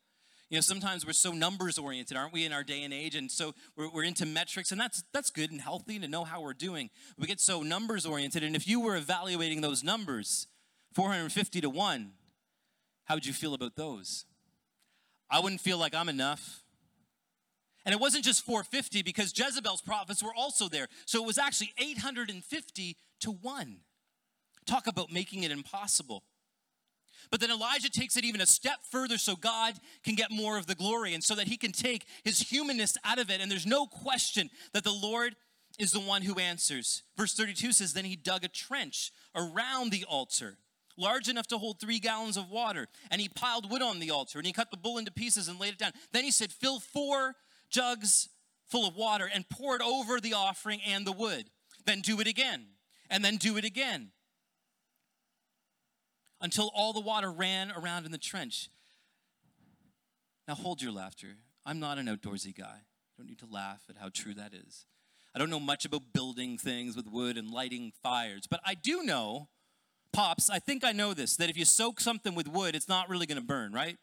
You 0.49 0.57
know, 0.57 0.63
sometimes 0.63 1.05
we're 1.05 1.13
so 1.13 1.33
numbers 1.33 1.77
oriented, 1.77 2.17
aren't 2.17 2.33
we, 2.33 2.47
in 2.47 2.53
our 2.55 2.65
day 2.65 2.83
and 2.83 2.95
age? 2.95 3.15
And 3.15 3.31
so 3.31 3.55
we're, 3.77 3.91
we're, 3.91 4.05
into 4.05 4.25
metrics, 4.25 4.73
and 4.73 4.81
that's 4.81 5.05
that's 5.13 5.29
good 5.29 5.51
and 5.51 5.61
healthy 5.61 5.99
to 5.99 6.09
know 6.09 6.25
how 6.25 6.41
we're 6.41 6.55
doing. 6.55 6.89
We 7.19 7.27
get 7.27 7.41
so 7.41 7.63
numbers 7.63 8.07
oriented, 8.07 8.43
and 8.43 8.57
if 8.57 8.67
you 8.67 8.81
were 8.81 8.97
evaluating 8.97 9.61
those 9.61 9.85
numbers, 9.85 10.47
450 10.95 11.61
to 11.61 11.69
1, 11.69 12.13
how 13.05 13.17
would 13.17 13.27
you 13.27 13.35
feel 13.35 13.53
about 13.53 13.77
those? 13.77 14.25
I 15.29 15.41
wouldn't 15.41 15.61
feel 15.61 15.77
like 15.77 15.95
I'm 15.95 16.09
enough. 16.09 16.63
And 17.85 17.95
it 17.95 18.01
wasn't 18.01 18.25
just 18.25 18.47
450 18.47 19.03
because 19.03 19.39
Jezebel's 19.39 19.83
prophets 19.83 20.23
were 20.23 20.35
also 20.35 20.71
there. 20.71 20.89
So 21.05 21.23
it 21.23 21.27
was 21.27 21.37
actually 21.37 21.75
850 21.77 22.97
to 23.21 23.31
1. 23.31 23.77
Talk 24.65 24.87
about 24.87 25.13
making 25.13 25.43
it 25.43 25.51
impossible. 25.51 26.25
But 27.31 27.41
then 27.41 27.51
Elijah 27.51 27.91
takes 27.91 28.17
it 28.17 28.25
even 28.25 28.41
a 28.41 28.47
step 28.47 28.79
further 28.91 29.19
so 29.19 29.37
God 29.37 29.75
can 30.05 30.15
get 30.15 30.31
more 30.31 30.59
of 30.59 30.67
the 30.67 30.75
glory 30.75 31.15
and 31.15 31.23
so 31.23 31.35
that 31.35 31.49
he 31.49 31.57
can 31.57 31.73
take 31.73 32.07
his 32.25 32.41
humanness 32.41 32.97
out 33.05 33.19
of 33.19 33.31
it. 33.31 33.41
And 33.41 33.51
there's 33.51 33.67
no 33.67 33.87
question 33.87 34.51
that 34.73 34.85
the 34.85 34.93
Lord 34.93 35.35
is 35.79 35.93
the 35.93 36.01
one 36.01 36.23
who 36.23 36.39
answers. 36.39 37.03
Verse 37.17 37.35
32 37.35 37.73
says, 37.73 37.93
Then 37.93 38.05
he 38.05 38.17
dug 38.17 38.45
a 38.45 38.49
trench 38.49 39.13
around 39.35 39.91
the 39.91 40.05
altar, 40.05 40.57
large 40.97 41.29
enough 41.29 41.47
to 41.49 41.59
hold 41.59 41.81
three 41.81 41.99
gallons 41.99 42.37
of 42.37 42.51
water. 42.51 42.87
And 43.11 43.21
he 43.21 43.29
piled 43.29 43.71
wood 43.71 43.83
on 43.83 44.01
the 44.01 44.11
altar 44.11 44.39
and 44.39 44.47
he 44.47 44.53
cut 44.53 44.71
the 44.71 44.77
bull 44.77 44.99
into 44.99 45.13
pieces 45.13 45.49
and 45.49 45.61
laid 45.61 45.75
it 45.75 45.79
down. 45.79 45.93
Then 46.13 46.25
he 46.25 46.31
said, 46.31 46.53
Fill 46.53 46.81
four 46.81 47.35
jugs 47.69 48.29
full 48.67 48.87
of 48.87 48.97
water 48.97 49.29
and 49.33 49.49
pour 49.49 49.77
it 49.77 49.83
over 49.83 50.21
the 50.21 50.35
offering 50.35 50.81
and 50.87 51.07
the 51.07 51.13
wood. 51.13 51.51
Then 51.85 52.01
do 52.01 52.21
it 52.21 52.27
again, 52.27 52.67
and 53.09 53.25
then 53.25 53.37
do 53.37 53.57
it 53.57 53.65
again 53.65 54.11
until 56.41 56.71
all 56.75 56.93
the 56.93 57.01
water 57.01 57.31
ran 57.31 57.73
around 57.73 58.07
in 58.07 58.13
the 58.13 58.19
trench. 58.19 58.69
Now 60.47 60.55
hold 60.55 60.83
your 60.83 60.93
laughter. 60.93 61.37
I'm 61.65 61.81
not 61.81 61.99
an 61.99 62.07
outdoorsy 62.07 62.57
guy. 62.57 62.79
You 62.83 63.25
don't 63.25 63.29
need 63.29 63.39
to 63.41 63.47
laugh 63.51 63.83
at 63.89 63.97
how 63.97 64.11
true 64.13 64.35
that 64.35 64.53
is. 64.55 64.87
I 65.35 65.39
don't 65.39 65.51
know 65.51 65.61
much 65.61 65.85
about 65.85 66.13
building 66.13 66.57
things 66.57 66.97
with 66.97 67.09
wood 67.09 67.37
and 67.37 67.51
lighting 67.51 67.93
fires, 68.03 68.47
but 68.49 68.61
I 68.65 68.75
do 68.75 69.03
know 69.03 69.49
Pops, 70.17 70.49
I 70.49 70.59
think 70.59 70.83
I 70.83 70.93
know 70.93 71.13
this 71.13 71.37
that 71.37 71.51
if 71.51 71.59
you 71.59 71.67
soak 71.67 72.01
something 72.01 72.35
with 72.35 72.49
wood, 72.49 72.75
it's 72.75 72.89
not 72.89 73.11
really 73.11 73.27
to 73.27 73.41
burn, 73.43 73.73
right? 73.73 73.99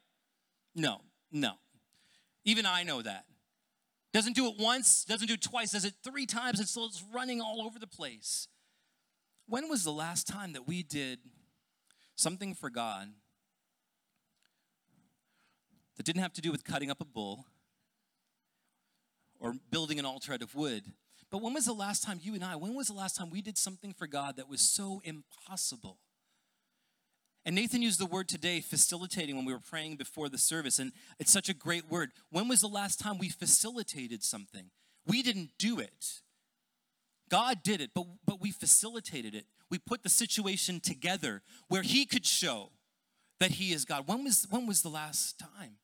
No, 0.76 1.02
no. 1.32 1.54
Even 2.46 2.68
I 2.68 2.84
know 2.84 3.02
that. 3.02 3.26
Doesn't 4.14 4.36
do 4.36 4.48
it 4.48 4.54
once, 4.60 5.06
doesn't 5.06 5.28
do 5.28 5.34
it 5.34 5.42
twice, 5.42 5.72
does 5.72 5.86
it 5.86 5.96
three 6.04 6.28
times, 6.28 6.60
and 6.60 6.68
still 6.68 6.86
it's 6.86 7.04
running 7.12 7.42
all 7.42 7.64
over 7.64 7.80
the 7.80 7.88
place. 7.88 8.48
When 9.48 9.70
was 9.70 9.84
the 9.84 9.92
last 9.92 10.28
time 10.28 10.54
that 10.54 10.68
we 10.68 10.84
did 10.84 11.18
something 12.16 12.54
for 12.54 12.70
God 12.70 13.10
that 15.98 16.06
didn't 16.06 16.22
have 16.22 16.34
to 16.34 16.42
do 16.42 16.52
with 16.52 16.64
cutting 16.64 16.90
up 16.90 17.02
a 17.02 17.06
bull 17.06 17.46
or 19.40 19.54
building 19.72 20.00
an 20.00 20.06
altar 20.06 20.34
out 20.34 20.42
of 20.42 20.56
wood? 20.56 20.84
But 21.30 21.42
when 21.42 21.54
was 21.54 21.66
the 21.66 21.74
last 21.74 22.04
time 22.04 22.20
you 22.22 22.36
and 22.36 22.44
I, 22.44 22.56
when 22.56 22.76
was 22.76 22.88
the 22.88 22.94
last 22.94 23.16
time 23.16 23.30
we 23.30 23.42
did 23.42 23.58
something 23.58 23.94
for 23.94 24.08
God 24.08 24.38
that 24.38 24.50
was 24.50 24.62
so 24.62 25.02
impossible? 25.04 25.98
And 27.46 27.56
Nathan 27.56 27.82
used 27.82 28.00
the 28.00 28.06
word 28.06 28.30
today, 28.30 28.62
facilitating, 28.62 29.36
when 29.36 29.44
we 29.44 29.52
were 29.52 29.60
praying 29.60 29.98
before 29.98 30.30
the 30.30 30.38
service. 30.38 30.80
And 30.80 30.94
it's 31.20 31.32
such 31.32 31.50
a 31.50 31.54
great 31.54 31.90
word. 31.90 32.12
When 32.30 32.48
was 32.48 32.62
the 32.62 32.68
last 32.68 33.00
time 33.00 33.18
we 33.18 33.30
facilitated 33.30 34.24
something? 34.24 34.70
We 35.06 35.22
didn't 35.22 35.50
do 35.60 35.80
it. 35.80 36.22
God 37.30 37.64
did 37.64 37.82
it, 37.82 37.92
but, 37.94 38.06
but 38.26 38.40
we 38.40 38.52
facilitated 38.52 39.36
it. 39.36 39.46
We 39.74 39.80
put 39.80 40.04
the 40.04 40.10
situation 40.10 40.80
together 40.80 41.42
where 41.68 41.82
He 41.82 42.06
could 42.06 42.28
show 42.28 42.70
that 43.40 43.50
He 43.50 43.74
is 43.74 43.86
God. 43.86 44.04
When 44.06 44.24
was, 44.24 44.46
when 44.52 44.68
was 44.68 44.84
the 44.84 44.90
last 44.90 45.40
time? 45.40 45.78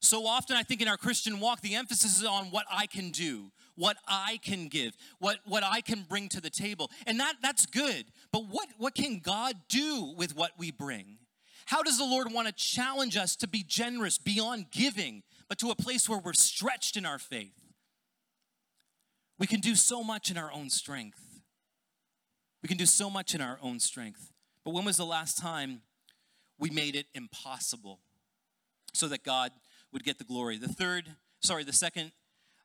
So 0.00 0.26
often, 0.26 0.56
I 0.56 0.62
think 0.62 0.80
in 0.80 0.88
our 0.88 0.96
Christian 0.96 1.38
walk, 1.38 1.60
the 1.60 1.74
emphasis 1.74 2.18
is 2.18 2.24
on 2.24 2.46
what 2.46 2.64
I 2.72 2.86
can 2.86 3.10
do, 3.10 3.52
what 3.74 3.98
I 4.08 4.40
can 4.42 4.68
give, 4.68 4.96
what, 5.18 5.40
what 5.44 5.62
I 5.62 5.82
can 5.82 6.06
bring 6.08 6.30
to 6.30 6.40
the 6.40 6.48
table. 6.48 6.90
And 7.06 7.20
that, 7.20 7.34
that's 7.42 7.66
good. 7.66 8.06
But 8.32 8.46
what, 8.48 8.68
what 8.78 8.94
can 8.94 9.18
God 9.18 9.56
do 9.68 10.14
with 10.16 10.34
what 10.34 10.52
we 10.56 10.70
bring? 10.70 11.18
How 11.66 11.82
does 11.82 11.98
the 11.98 12.06
Lord 12.06 12.32
want 12.32 12.48
to 12.48 12.54
challenge 12.54 13.18
us 13.18 13.36
to 13.36 13.46
be 13.46 13.62
generous 13.62 14.16
beyond 14.16 14.70
giving, 14.70 15.24
but 15.46 15.58
to 15.58 15.70
a 15.70 15.74
place 15.76 16.08
where 16.08 16.18
we're 16.18 16.32
stretched 16.32 16.96
in 16.96 17.04
our 17.04 17.18
faith? 17.18 17.52
We 19.38 19.46
can 19.46 19.60
do 19.60 19.74
so 19.74 20.02
much 20.02 20.30
in 20.30 20.38
our 20.38 20.50
own 20.50 20.70
strength. 20.70 21.31
We 22.62 22.68
can 22.68 22.78
do 22.78 22.86
so 22.86 23.10
much 23.10 23.34
in 23.34 23.40
our 23.40 23.58
own 23.60 23.80
strength. 23.80 24.32
But 24.64 24.72
when 24.72 24.84
was 24.84 24.96
the 24.96 25.06
last 25.06 25.36
time 25.36 25.82
we 26.58 26.70
made 26.70 26.94
it 26.94 27.06
impossible 27.14 27.98
so 28.92 29.08
that 29.08 29.24
God 29.24 29.50
would 29.92 30.04
get 30.04 30.18
the 30.18 30.24
glory. 30.24 30.58
The 30.58 30.68
third, 30.68 31.08
sorry, 31.40 31.64
the 31.64 31.72
second 31.72 32.12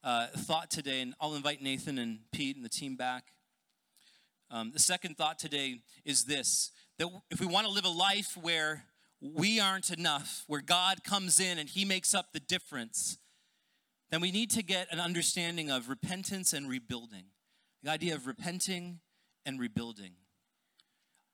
uh, 0.04 0.28
thought 0.28 0.70
today, 0.70 1.02
and 1.02 1.16
I'll 1.20 1.36
invite 1.36 1.62
Nathan 1.62 1.98
and 1.98 2.20
Pete 2.32 2.56
and 2.56 2.64
the 2.64 2.70
team 2.70 2.96
back. 2.96 3.26
Um, 4.52 4.72
the 4.72 4.80
second 4.80 5.18
thought 5.18 5.40
today 5.40 5.80
is 6.06 6.26
this 6.26 6.72
that 7.00 7.10
if 7.30 7.40
we 7.40 7.46
want 7.46 7.68
to 7.68 7.74
live 7.74 7.86
a 7.86 7.90
life 7.90 8.38
where 8.42 8.86
we 9.20 9.60
aren't 9.60 9.92
enough, 9.92 10.44
where 10.48 10.62
God 10.62 11.04
comes 11.04 11.40
in 11.40 11.58
and 11.58 11.68
He 11.68 11.86
makes 11.86 12.14
up 12.14 12.34
the 12.34 12.40
difference, 12.40 13.18
then 14.10 14.22
we 14.22 14.32
need 14.32 14.52
to 14.52 14.64
get 14.64 14.88
an 14.92 15.00
understanding 15.00 15.70
of 15.70 15.90
repentance 15.90 16.54
and 16.54 16.70
rebuilding. 16.70 17.26
The 17.84 17.92
idea 17.92 18.16
of 18.16 18.26
repenting 18.26 19.00
and 19.48 19.60
rebuilding. 19.60 20.12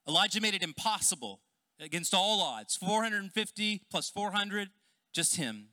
Elijah 0.08 0.40
made 0.40 0.54
it 0.54 0.64
impossible 0.64 1.42
against 1.80 2.14
all 2.14 2.42
odds 2.42 2.78
450 2.78 3.82
plus 3.90 4.10
400, 4.10 4.70
just 5.12 5.36
him. 5.36 5.70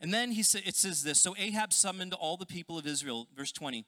And 0.00 0.12
then 0.12 0.32
he 0.32 0.42
sa- 0.42 0.60
it 0.64 0.74
says 0.74 1.02
this 1.02 1.20
So 1.20 1.36
Ahab 1.38 1.72
summoned 1.72 2.14
all 2.14 2.36
the 2.36 2.46
people 2.46 2.78
of 2.78 2.86
Israel, 2.86 3.28
verse 3.36 3.52
20. 3.52 3.84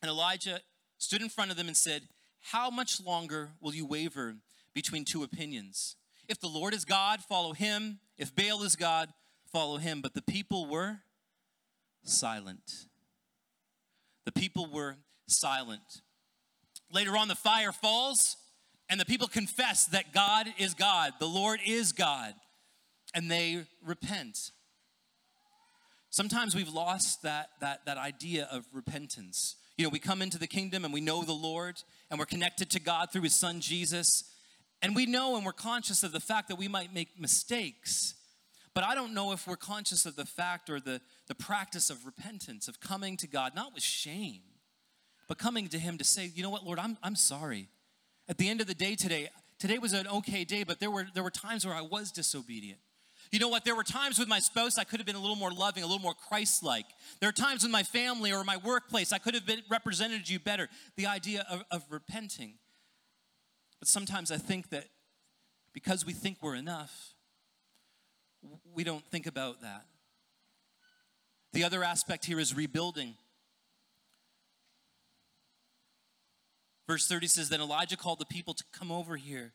And 0.00 0.08
Elijah 0.08 0.60
stood 0.98 1.20
in 1.20 1.28
front 1.28 1.50
of 1.50 1.56
them 1.56 1.66
and 1.66 1.76
said, 1.76 2.02
How 2.40 2.70
much 2.70 3.00
longer 3.00 3.50
will 3.60 3.74
you 3.74 3.84
waver 3.84 4.36
between 4.74 5.04
two 5.04 5.22
opinions? 5.22 5.96
If 6.28 6.40
the 6.40 6.48
Lord 6.48 6.74
is 6.74 6.84
God, 6.84 7.20
follow 7.20 7.52
him. 7.52 8.00
If 8.18 8.34
Baal 8.34 8.62
is 8.62 8.76
God, 8.76 9.12
follow 9.52 9.78
him. 9.78 10.00
But 10.00 10.14
the 10.14 10.22
people 10.22 10.66
were 10.66 10.98
silent. 12.02 12.86
The 14.24 14.32
people 14.32 14.66
were 14.66 14.96
silent. 15.26 16.02
Later 16.92 17.16
on, 17.16 17.28
the 17.28 17.34
fire 17.34 17.72
falls, 17.72 18.36
and 18.88 19.00
the 19.00 19.04
people 19.04 19.26
confess 19.26 19.86
that 19.86 20.12
God 20.12 20.46
is 20.58 20.74
God, 20.74 21.14
the 21.18 21.26
Lord 21.26 21.60
is 21.66 21.92
God, 21.92 22.34
and 23.14 23.30
they 23.30 23.64
repent. 23.84 24.52
Sometimes 26.10 26.54
we've 26.54 26.72
lost 26.72 27.22
that, 27.22 27.50
that, 27.60 27.84
that 27.86 27.98
idea 27.98 28.48
of 28.50 28.66
repentance. 28.72 29.56
You 29.76 29.84
know, 29.84 29.90
we 29.90 29.98
come 29.98 30.22
into 30.22 30.38
the 30.38 30.46
kingdom 30.46 30.84
and 30.84 30.94
we 30.94 31.02
know 31.02 31.22
the 31.22 31.32
Lord 31.32 31.82
and 32.10 32.18
we're 32.18 32.24
connected 32.24 32.70
to 32.70 32.80
God 32.80 33.12
through 33.12 33.22
his 33.22 33.34
son 33.34 33.60
Jesus. 33.60 34.24
And 34.80 34.96
we 34.96 35.04
know 35.04 35.36
and 35.36 35.44
we're 35.44 35.52
conscious 35.52 36.02
of 36.02 36.12
the 36.12 36.20
fact 36.20 36.48
that 36.48 36.56
we 36.56 36.68
might 36.68 36.94
make 36.94 37.20
mistakes. 37.20 38.14
But 38.72 38.84
I 38.84 38.94
don't 38.94 39.12
know 39.12 39.32
if 39.32 39.46
we're 39.46 39.56
conscious 39.56 40.06
of 40.06 40.16
the 40.16 40.24
fact 40.24 40.70
or 40.70 40.80
the, 40.80 41.00
the 41.28 41.34
practice 41.34 41.90
of 41.90 42.06
repentance, 42.06 42.68
of 42.68 42.80
coming 42.80 43.16
to 43.18 43.26
God, 43.26 43.54
not 43.54 43.74
with 43.74 43.82
shame, 43.82 44.40
but 45.28 45.38
coming 45.38 45.68
to 45.68 45.78
Him 45.78 45.98
to 45.98 46.04
say, 46.04 46.30
you 46.34 46.42
know 46.42 46.50
what, 46.50 46.64
Lord, 46.64 46.78
I'm, 46.78 46.96
I'm 47.02 47.16
sorry. 47.16 47.68
At 48.28 48.38
the 48.38 48.48
end 48.48 48.60
of 48.60 48.66
the 48.66 48.74
day 48.74 48.94
today, 48.94 49.28
today 49.58 49.78
was 49.78 49.92
an 49.92 50.06
okay 50.08 50.44
day, 50.44 50.64
but 50.64 50.80
there 50.80 50.90
were, 50.90 51.06
there 51.14 51.22
were 51.22 51.30
times 51.30 51.64
where 51.64 51.74
I 51.74 51.82
was 51.82 52.10
disobedient. 52.10 52.78
You 53.32 53.40
know 53.40 53.48
what? 53.48 53.64
There 53.64 53.74
were 53.74 53.84
times 53.84 54.18
with 54.18 54.28
my 54.28 54.38
spouse 54.38 54.78
I 54.78 54.84
could 54.84 55.00
have 55.00 55.06
been 55.06 55.16
a 55.16 55.20
little 55.20 55.36
more 55.36 55.50
loving, 55.50 55.82
a 55.82 55.86
little 55.86 56.02
more 56.02 56.14
Christ 56.14 56.62
like. 56.62 56.86
There 57.20 57.28
are 57.28 57.32
times 57.32 57.62
with 57.62 57.72
my 57.72 57.82
family 57.82 58.32
or 58.32 58.44
my 58.44 58.56
workplace 58.56 59.12
I 59.12 59.18
could 59.18 59.34
have 59.34 59.46
been, 59.46 59.62
represented 59.68 60.28
you 60.28 60.38
better. 60.38 60.68
The 60.96 61.06
idea 61.06 61.44
of, 61.50 61.64
of 61.70 61.84
repenting. 61.90 62.54
But 63.80 63.88
sometimes 63.88 64.30
I 64.30 64.36
think 64.36 64.70
that 64.70 64.84
because 65.72 66.06
we 66.06 66.12
think 66.12 66.38
we're 66.40 66.54
enough, 66.54 67.14
we 68.74 68.84
don't 68.84 69.04
think 69.06 69.26
about 69.26 69.60
that. 69.62 69.84
The 71.52 71.64
other 71.64 71.82
aspect 71.82 72.26
here 72.26 72.38
is 72.38 72.54
rebuilding. 72.54 73.14
Verse 76.86 77.06
30 77.06 77.26
says, 77.26 77.48
Then 77.48 77.60
Elijah 77.60 77.96
called 77.96 78.18
the 78.18 78.26
people 78.26 78.54
to 78.54 78.64
come 78.72 78.92
over 78.92 79.16
here, 79.16 79.52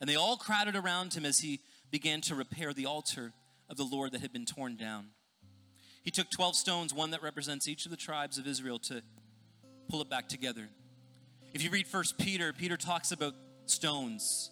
and 0.00 0.08
they 0.08 0.16
all 0.16 0.36
crowded 0.36 0.76
around 0.76 1.14
him 1.14 1.26
as 1.26 1.40
he 1.40 1.60
began 1.90 2.20
to 2.22 2.34
repair 2.34 2.72
the 2.72 2.86
altar 2.86 3.32
of 3.68 3.76
the 3.76 3.84
Lord 3.84 4.12
that 4.12 4.20
had 4.20 4.32
been 4.32 4.46
torn 4.46 4.76
down. 4.76 5.08
He 6.02 6.10
took 6.10 6.30
12 6.30 6.56
stones, 6.56 6.94
one 6.94 7.10
that 7.10 7.22
represents 7.22 7.68
each 7.68 7.84
of 7.84 7.90
the 7.90 7.96
tribes 7.96 8.38
of 8.38 8.46
Israel, 8.46 8.78
to 8.80 9.02
pull 9.88 10.00
it 10.00 10.08
back 10.08 10.28
together. 10.28 10.68
If 11.52 11.62
you 11.62 11.70
read 11.70 11.86
First 11.86 12.16
Peter, 12.16 12.52
Peter 12.52 12.76
talks 12.76 13.12
about 13.12 13.34
stones, 13.66 14.50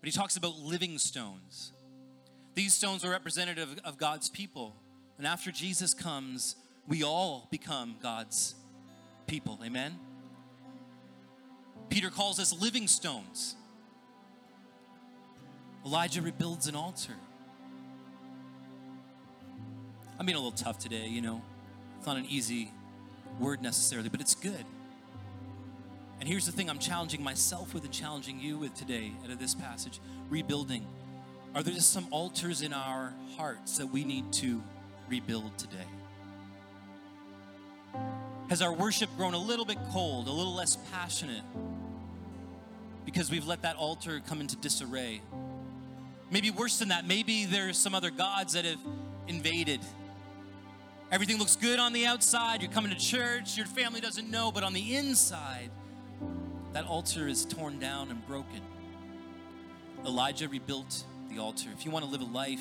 but 0.00 0.08
he 0.08 0.12
talks 0.12 0.36
about 0.36 0.58
living 0.58 0.98
stones. 0.98 1.72
These 2.54 2.74
stones 2.74 3.04
are 3.04 3.10
representative 3.10 3.80
of 3.84 3.98
God's 3.98 4.28
people. 4.28 4.74
And 5.18 5.26
after 5.26 5.50
Jesus 5.50 5.94
comes, 5.94 6.56
we 6.88 7.02
all 7.02 7.48
become 7.50 7.96
God's 8.02 8.54
people. 9.26 9.58
Amen? 9.64 9.98
Peter 11.88 12.10
calls 12.10 12.38
us 12.38 12.52
living 12.58 12.88
stones. 12.88 13.56
Elijah 15.84 16.20
rebuilds 16.20 16.66
an 16.66 16.74
altar. 16.74 17.12
I'm 20.18 20.26
being 20.26 20.36
a 20.36 20.40
little 20.40 20.56
tough 20.56 20.78
today, 20.78 21.06
you 21.06 21.20
know. 21.20 21.42
It's 21.98 22.06
not 22.06 22.16
an 22.16 22.26
easy 22.26 22.70
word 23.38 23.62
necessarily, 23.62 24.08
but 24.08 24.20
it's 24.20 24.34
good. 24.34 24.64
And 26.18 26.28
here's 26.28 26.46
the 26.46 26.52
thing 26.52 26.70
I'm 26.70 26.78
challenging 26.78 27.22
myself 27.22 27.74
with 27.74 27.84
and 27.84 27.92
challenging 27.92 28.40
you 28.40 28.58
with 28.58 28.74
today 28.74 29.12
out 29.24 29.30
of 29.30 29.38
this 29.38 29.54
passage 29.54 30.00
rebuilding. 30.28 30.84
Are 31.54 31.62
there 31.62 31.74
just 31.74 31.92
some 31.92 32.06
altars 32.10 32.62
in 32.62 32.72
our 32.72 33.14
hearts 33.36 33.78
that 33.78 33.86
we 33.86 34.04
need 34.04 34.32
to 34.34 34.62
rebuild 35.08 35.56
today? 35.58 35.86
Has 38.48 38.62
our 38.62 38.72
worship 38.72 39.10
grown 39.16 39.34
a 39.34 39.38
little 39.38 39.64
bit 39.64 39.78
cold, 39.92 40.28
a 40.28 40.32
little 40.32 40.54
less 40.54 40.76
passionate 40.92 41.42
because 43.06 43.30
we've 43.30 43.46
let 43.46 43.62
that 43.62 43.76
altar 43.76 44.20
come 44.28 44.42
into 44.42 44.56
disarray? 44.56 45.22
Maybe 46.30 46.50
worse 46.50 46.78
than 46.78 46.88
that, 46.88 47.06
maybe 47.06 47.46
there's 47.46 47.78
some 47.78 47.94
other 47.94 48.10
gods 48.10 48.52
that 48.52 48.66
have 48.66 48.80
invaded. 49.28 49.80
Everything 51.10 51.38
looks 51.38 51.56
good 51.56 51.78
on 51.78 51.92
the 51.92 52.04
outside. 52.04 52.60
You're 52.60 52.70
coming 52.70 52.90
to 52.90 52.98
church, 52.98 53.56
your 53.56 53.66
family 53.66 54.00
doesn't 54.00 54.28
know, 54.28 54.50
but 54.52 54.64
on 54.64 54.74
the 54.74 54.96
inside, 54.96 55.70
that 56.72 56.84
altar 56.84 57.28
is 57.28 57.44
torn 57.44 57.78
down 57.78 58.10
and 58.10 58.26
broken. 58.26 58.60
Elijah 60.04 60.48
rebuilt 60.48 61.04
the 61.30 61.38
altar. 61.38 61.68
If 61.72 61.84
you 61.84 61.90
want 61.90 62.04
to 62.04 62.10
live 62.10 62.20
a 62.20 62.24
life 62.24 62.60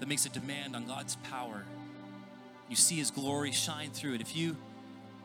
that 0.00 0.08
makes 0.08 0.26
a 0.26 0.28
demand 0.28 0.74
on 0.74 0.86
God's 0.86 1.16
power, 1.30 1.64
you 2.68 2.76
see 2.76 2.96
His 2.96 3.10
glory 3.10 3.52
shine 3.52 3.90
through 3.90 4.14
it. 4.14 4.20
If 4.20 4.36
you 4.36 4.56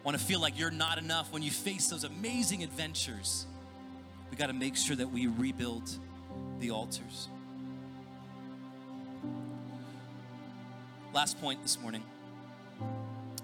want 0.04 0.18
to 0.18 0.24
feel 0.24 0.40
like 0.40 0.58
you're 0.58 0.72
not 0.72 0.98
enough 0.98 1.34
when 1.34 1.42
you 1.42 1.52
face 1.52 1.88
those 1.88 2.04
amazing 2.04 2.64
adventures, 2.64 3.48
we 4.34 4.38
got 4.38 4.48
to 4.48 4.54
make 4.54 4.76
sure 4.76 4.96
that 4.96 5.12
we 5.12 5.28
rebuild 5.28 5.88
the 6.60 6.72
altars. 6.72 7.28
Last 11.14 11.40
point 11.40 11.62
this 11.62 11.80
morning 11.80 12.02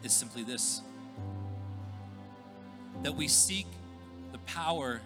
is 0.04 0.12
simply 0.14 0.42
this 0.42 0.82
that 3.04 3.16
we 3.16 3.28
seek 3.28 3.68
the 4.32 4.40
power 4.40 5.00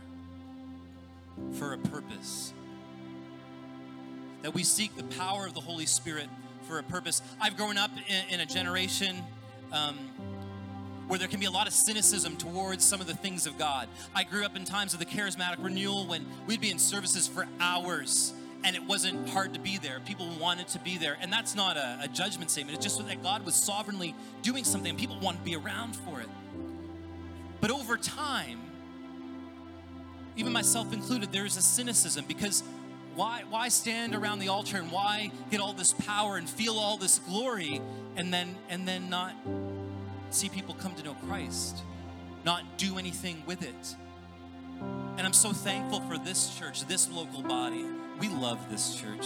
for 1.51 1.73
a 1.73 1.77
purpose. 1.77 2.53
That 4.41 4.53
we 4.53 4.63
seek 4.63 4.95
the 4.95 5.03
power 5.03 5.47
of 5.47 5.53
the 5.53 5.59
Holy 5.59 5.85
Spirit 5.85 6.29
for 6.61 6.79
a 6.79 6.83
purpose. 6.83 7.21
I've 7.41 7.57
grown 7.57 7.77
up 7.77 7.91
in, 8.07 8.35
in 8.35 8.39
a 8.39 8.45
generation 8.45 9.21
um, 9.73 9.97
where 11.07 11.19
there 11.19 11.27
can 11.27 11.39
be 11.39 11.45
a 11.45 11.51
lot 11.51 11.67
of 11.67 11.73
cynicism 11.73 12.37
towards 12.37 12.83
some 12.83 13.01
of 13.01 13.07
the 13.07 13.15
things 13.15 13.45
of 13.45 13.57
God. 13.57 13.87
I 14.15 14.23
grew 14.23 14.45
up 14.45 14.55
in 14.55 14.65
times 14.65 14.93
of 14.93 14.99
the 14.99 15.05
charismatic 15.05 15.63
renewal 15.63 16.07
when 16.07 16.25
we'd 16.47 16.61
be 16.61 16.71
in 16.71 16.79
services 16.79 17.27
for 17.27 17.47
hours 17.59 18.33
and 18.63 18.75
it 18.75 18.83
wasn't 18.83 19.29
hard 19.29 19.53
to 19.53 19.59
be 19.59 19.77
there. 19.77 19.99
People 20.05 20.29
wanted 20.39 20.69
to 20.69 20.79
be 20.79 20.97
there. 20.97 21.17
And 21.21 21.31
that's 21.31 21.53
not 21.53 21.75
a, 21.75 21.99
a 22.03 22.07
judgment 22.07 22.49
statement, 22.49 22.77
it's 22.77 22.85
just 22.85 23.05
that 23.05 23.23
God 23.23 23.45
was 23.45 23.55
sovereignly 23.55 24.15
doing 24.41 24.63
something 24.63 24.89
and 24.89 24.99
people 24.99 25.19
wanted 25.19 25.39
to 25.39 25.43
be 25.43 25.55
around 25.55 25.95
for 25.95 26.21
it. 26.21 26.29
But 27.59 27.71
over 27.71 27.97
time, 27.97 28.59
even 30.35 30.51
myself 30.51 30.93
included, 30.93 31.31
there's 31.31 31.57
a 31.57 31.61
cynicism 31.61 32.25
because 32.27 32.63
why, 33.15 33.43
why 33.49 33.69
stand 33.69 34.15
around 34.15 34.39
the 34.39 34.47
altar 34.47 34.77
and 34.77 34.91
why 34.91 35.31
get 35.51 35.59
all 35.59 35.73
this 35.73 35.93
power 35.93 36.37
and 36.37 36.49
feel 36.49 36.77
all 36.79 36.97
this 36.97 37.19
glory 37.19 37.79
and 38.15 38.33
then 38.33 38.55
and 38.69 38.87
then 38.87 39.09
not 39.09 39.35
see 40.33 40.49
people 40.49 40.73
come 40.75 40.95
to 40.95 41.03
know 41.03 41.15
Christ, 41.27 41.83
not 42.43 42.77
do 42.77 42.97
anything 42.97 43.43
with 43.45 43.61
it. 43.61 43.95
And 45.17 45.21
I'm 45.21 45.33
so 45.33 45.53
thankful 45.53 46.01
for 46.01 46.17
this 46.17 46.57
church, 46.57 46.85
this 46.87 47.09
local 47.11 47.41
body. 47.41 47.85
We 48.19 48.29
love 48.29 48.59
this 48.69 48.95
church. 48.95 49.25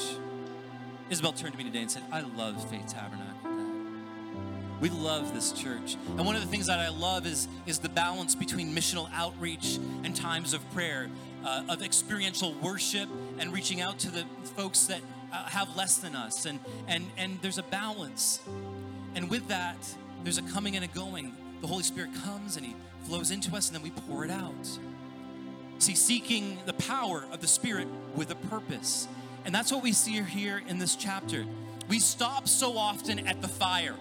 Isabel 1.10 1.32
turned 1.32 1.54
to 1.54 1.58
me 1.58 1.64
today 1.64 1.82
and 1.82 1.90
said, 1.90 2.04
I 2.12 2.22
love 2.22 2.70
Faith 2.70 2.88
Tabernacle. 2.88 3.58
We 4.80 4.90
love 4.90 5.34
this 5.34 5.54
church. 5.54 5.96
And 6.18 6.26
one 6.26 6.36
of 6.36 6.42
the 6.42 6.48
things 6.48 6.68
that 6.68 6.80
I 6.80 6.90
love 6.90 7.26
is, 7.26 7.48
is 7.66 7.80
the 7.80 7.90
balance 7.90 8.36
between 8.36 8.76
missional 8.76 9.10
outreach 9.14 9.80
and 10.04 10.16
times 10.16 10.54
of 10.54 10.70
prayer, 10.74 11.10
uh, 11.44 11.64
of 11.70 11.82
experiential 11.82 12.54
worship 12.62 13.10
and 13.40 13.52
reaching 13.54 13.82
out 13.82 13.98
to 14.00 14.12
the 14.12 14.26
folks 14.56 14.86
that 14.88 15.02
uh, 15.32 15.46
have 15.46 15.76
less 15.76 15.98
than 15.98 16.16
us. 16.16 16.46
And, 16.46 16.60
and, 16.88 17.06
and 17.18 17.40
there's 17.42 17.58
a 17.58 17.64
balance. 17.64 18.42
And 19.16 19.30
with 19.30 19.48
that, 19.48 19.78
there's 20.24 20.38
a 20.38 20.44
coming 20.44 20.76
and 20.76 20.84
a 20.84 20.88
going. 20.88 21.34
The 21.62 21.68
Holy 21.68 21.84
Spirit 21.84 22.12
comes 22.24 22.58
and 22.58 22.66
He 22.66 22.76
flows 23.04 23.32
into 23.32 23.56
us, 23.56 23.68
and 23.68 23.76
then 23.76 23.84
we 23.84 23.92
pour 23.92 24.26
it 24.26 24.32
out. 24.32 24.80
See, 25.80 25.96
seeking 25.96 26.58
the 26.66 26.74
power 26.74 27.26
of 27.32 27.42
the 27.42 27.48
Spirit 27.48 27.88
with 28.16 28.32
a 28.32 28.36
purpose. 28.36 29.08
And 29.46 29.54
that's 29.54 29.72
what 29.72 29.84
we 29.84 29.94
see 29.94 30.22
here 30.22 30.62
in 30.68 30.78
this 30.80 30.96
chapter. 30.96 31.46
We 31.88 32.00
stop 32.00 32.48
so 32.48 32.78
often 32.78 33.28
at 33.28 33.42
the 33.42 33.48
fire. 33.48 33.96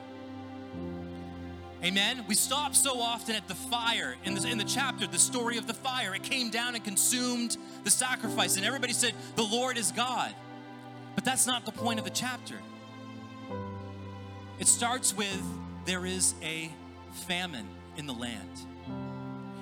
Amen. 1.85 2.25
We 2.27 2.35
stop 2.35 2.75
so 2.75 3.01
often 3.01 3.37
at 3.37 3.47
the 3.47 3.55
fire 3.55 4.17
in 4.25 4.35
the, 4.35 4.49
in 4.49 4.59
the 4.59 4.65
chapter, 4.65 5.07
the 5.07 5.19
story 5.19 5.59
of 5.59 5.67
the 5.67 5.75
fire. 5.75 6.15
It 6.15 6.23
came 6.23 6.51
down 6.51 6.75
and 6.75 6.83
consumed 6.83 7.59
the 7.85 7.91
sacrifice, 7.91 8.57
and 8.57 8.65
everybody 8.65 8.93
said, 8.93 9.13
The 9.37 9.45
Lord 9.45 9.77
is 9.77 9.93
God. 9.93 10.35
But 11.15 11.25
that's 11.25 11.47
not 11.47 11.65
the 11.65 11.73
point 11.73 11.99
of 11.99 12.05
the 12.05 12.11
chapter. 12.11 12.57
It 14.59 14.67
starts 14.67 15.15
with, 15.15 15.43
There 15.87 16.05
is 16.05 16.35
a 16.43 16.71
famine 17.13 17.67
in 17.97 18.07
the 18.07 18.13
land. 18.13 18.51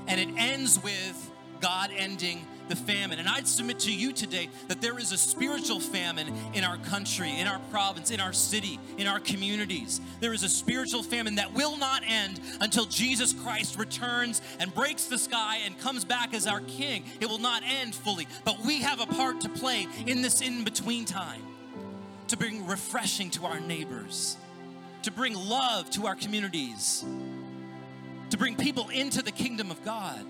And 0.07 0.21
it 0.21 0.29
ends 0.37 0.83
with 0.83 1.31
God 1.61 1.91
ending 1.97 2.47
the 2.69 2.77
famine. 2.77 3.19
And 3.19 3.29
I'd 3.29 3.47
submit 3.47 3.79
to 3.81 3.93
you 3.93 4.13
today 4.13 4.49
that 4.69 4.81
there 4.81 4.99
is 4.99 5.13
a 5.13 5.19
spiritual 5.19 5.81
famine 5.81 6.33
in 6.55 6.65
our 6.65 6.79
country, 6.79 7.39
in 7.39 7.47
our 7.47 7.59
province, 7.71 8.11
in 8.11 8.21
our 8.21 8.33
city, 8.33 8.79
in 8.97 9.07
our 9.07 9.21
communities. 9.21 10.01
There 10.21 10.33
is 10.33 10.43
a 10.43 10.49
spiritual 10.49 11.03
famine 11.03 11.35
that 11.35 11.53
will 11.53 11.77
not 11.77 12.03
end 12.07 12.41
until 12.61 12.87
Jesus 12.87 13.33
Christ 13.33 13.79
returns 13.79 14.41
and 14.61 14.75
breaks 14.75 15.05
the 15.07 15.19
sky 15.19 15.61
and 15.65 15.79
comes 15.79 16.05
back 16.05 16.33
as 16.35 16.47
our 16.47 16.61
king. 16.61 17.05
It 17.21 17.29
will 17.29 17.39
not 17.39 17.63
end 17.65 17.95
fully, 17.95 18.27
but 18.45 18.61
we 18.65 18.81
have 18.81 19.01
a 19.01 19.07
part 19.07 19.43
to 19.43 19.49
play 19.51 19.87
in 20.07 20.23
this 20.23 20.41
in 20.41 20.65
between 20.65 21.05
time 21.05 21.43
to 22.29 22.37
bring 22.37 22.67
refreshing 22.67 23.31
to 23.31 23.45
our 23.45 23.61
neighbors, 23.61 24.37
to 25.05 25.11
bring 25.11 25.35
love 25.35 25.91
to 25.91 26.07
our 26.07 26.15
communities, 26.15 27.05
to 28.31 28.37
bring 28.37 28.57
people 28.57 28.89
into 28.89 29.23
the 29.23 29.33
kingdom 29.33 29.71
of 29.71 29.85
God 29.85 30.27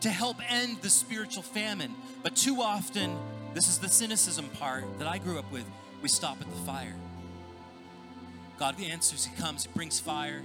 to 0.00 0.10
help 0.10 0.36
end 0.50 0.78
the 0.82 0.90
spiritual 0.90 1.42
famine. 1.42 1.94
But 2.22 2.36
too 2.36 2.62
often, 2.62 3.16
this 3.54 3.68
is 3.68 3.78
the 3.78 3.88
cynicism 3.88 4.48
part 4.50 4.84
that 4.98 5.08
I 5.08 5.18
grew 5.18 5.38
up 5.38 5.50
with. 5.50 5.64
We 6.02 6.08
stop 6.08 6.40
at 6.40 6.48
the 6.48 6.56
fire. 6.58 6.94
God 8.58 8.80
answers, 8.80 9.24
He 9.24 9.34
comes, 9.40 9.64
He 9.64 9.70
brings 9.72 9.98
fire, 9.98 10.42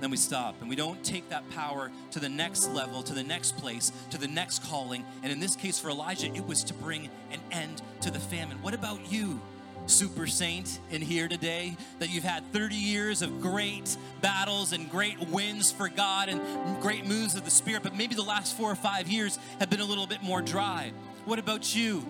then 0.00 0.10
we 0.10 0.16
stop. 0.16 0.56
And 0.60 0.68
we 0.68 0.76
don't 0.76 1.02
take 1.04 1.28
that 1.28 1.48
power 1.50 1.90
to 2.12 2.20
the 2.20 2.28
next 2.28 2.68
level, 2.70 3.02
to 3.02 3.14
the 3.14 3.22
next 3.22 3.56
place, 3.58 3.92
to 4.10 4.18
the 4.18 4.28
next 4.28 4.64
calling. 4.64 5.04
And 5.22 5.32
in 5.32 5.40
this 5.40 5.56
case 5.56 5.78
for 5.78 5.90
Elijah, 5.90 6.34
it 6.34 6.46
was 6.46 6.64
to 6.64 6.74
bring 6.74 7.08
an 7.30 7.40
end 7.50 7.82
to 8.00 8.10
the 8.10 8.20
famine. 8.20 8.60
What 8.62 8.74
about 8.74 9.12
you? 9.12 9.40
Super 9.86 10.26
saint 10.26 10.80
in 10.90 11.02
here 11.02 11.28
today, 11.28 11.76
that 11.98 12.10
you've 12.10 12.24
had 12.24 12.44
30 12.52 12.74
years 12.74 13.22
of 13.22 13.40
great 13.40 13.96
battles 14.20 14.72
and 14.72 14.90
great 14.90 15.18
wins 15.28 15.70
for 15.70 15.88
God 15.88 16.28
and 16.28 16.40
great 16.80 17.06
moves 17.06 17.34
of 17.34 17.44
the 17.44 17.50
Spirit, 17.50 17.82
but 17.82 17.94
maybe 17.94 18.14
the 18.14 18.22
last 18.22 18.56
four 18.56 18.70
or 18.70 18.76
five 18.76 19.08
years 19.08 19.38
have 19.60 19.70
been 19.70 19.80
a 19.80 19.84
little 19.84 20.06
bit 20.06 20.22
more 20.22 20.42
dry. 20.42 20.92
What 21.24 21.38
about 21.38 21.74
you? 21.74 22.04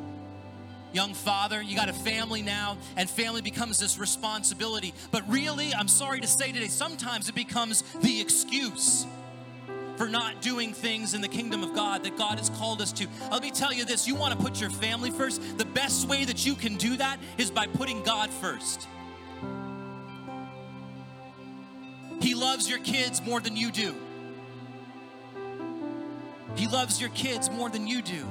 Young 0.93 1.13
father, 1.13 1.61
you 1.61 1.75
got 1.75 1.89
a 1.89 1.93
family 1.93 2.41
now, 2.41 2.79
and 2.97 3.11
family 3.11 3.43
becomes 3.43 3.81
this 3.81 3.99
responsibility. 3.99 4.95
But 5.11 5.29
really, 5.29 5.75
I'm 5.75 5.89
sorry 5.89 6.21
to 6.21 6.27
say 6.29 6.53
today, 6.53 6.69
sometimes 6.69 7.29
it 7.29 7.35
becomes 7.35 7.83
the 8.01 8.21
excuse 8.21 9.05
for 9.97 10.09
not 10.09 10.43
doing 10.43 10.73
things 10.73 11.15
in 11.15 11.21
the 11.21 11.29
kingdom 11.29 11.63
of 11.63 11.75
God 11.75 12.05
that 12.05 12.17
God 12.17 12.39
has 12.39 12.51
called 12.51 12.81
us 12.81 12.93
to. 12.93 13.07
Let 13.31 13.43
me 13.43 13.51
tell 13.51 13.73
you 13.73 13.85
this 13.85 14.07
you 14.09 14.15
want 14.15 14.39
to 14.39 14.45
put 14.45 14.61
your 14.61 14.71
family 14.71 15.11
first. 15.11 15.59
The 15.59 15.65
best 15.65 16.09
way 16.09 16.25
that 16.25 16.45
you 16.45 16.55
can 16.55 16.77
do 16.77 16.97
that 16.97 17.19
is 17.39 17.51
by 17.51 17.67
putting 17.67 18.03
God 18.03 18.31
first. 18.31 18.89
He 22.21 22.35
loves 22.35 22.69
your 22.69 22.79
kids 22.79 23.21
more 23.23 23.41
than 23.41 23.57
you 23.57 23.71
do. 23.71 23.95
He 26.57 26.69
loves 26.69 27.01
your 27.01 27.11
kids 27.11 27.51
more 27.51 27.69
than 27.69 27.87
you 27.87 28.01
do. 28.01 28.27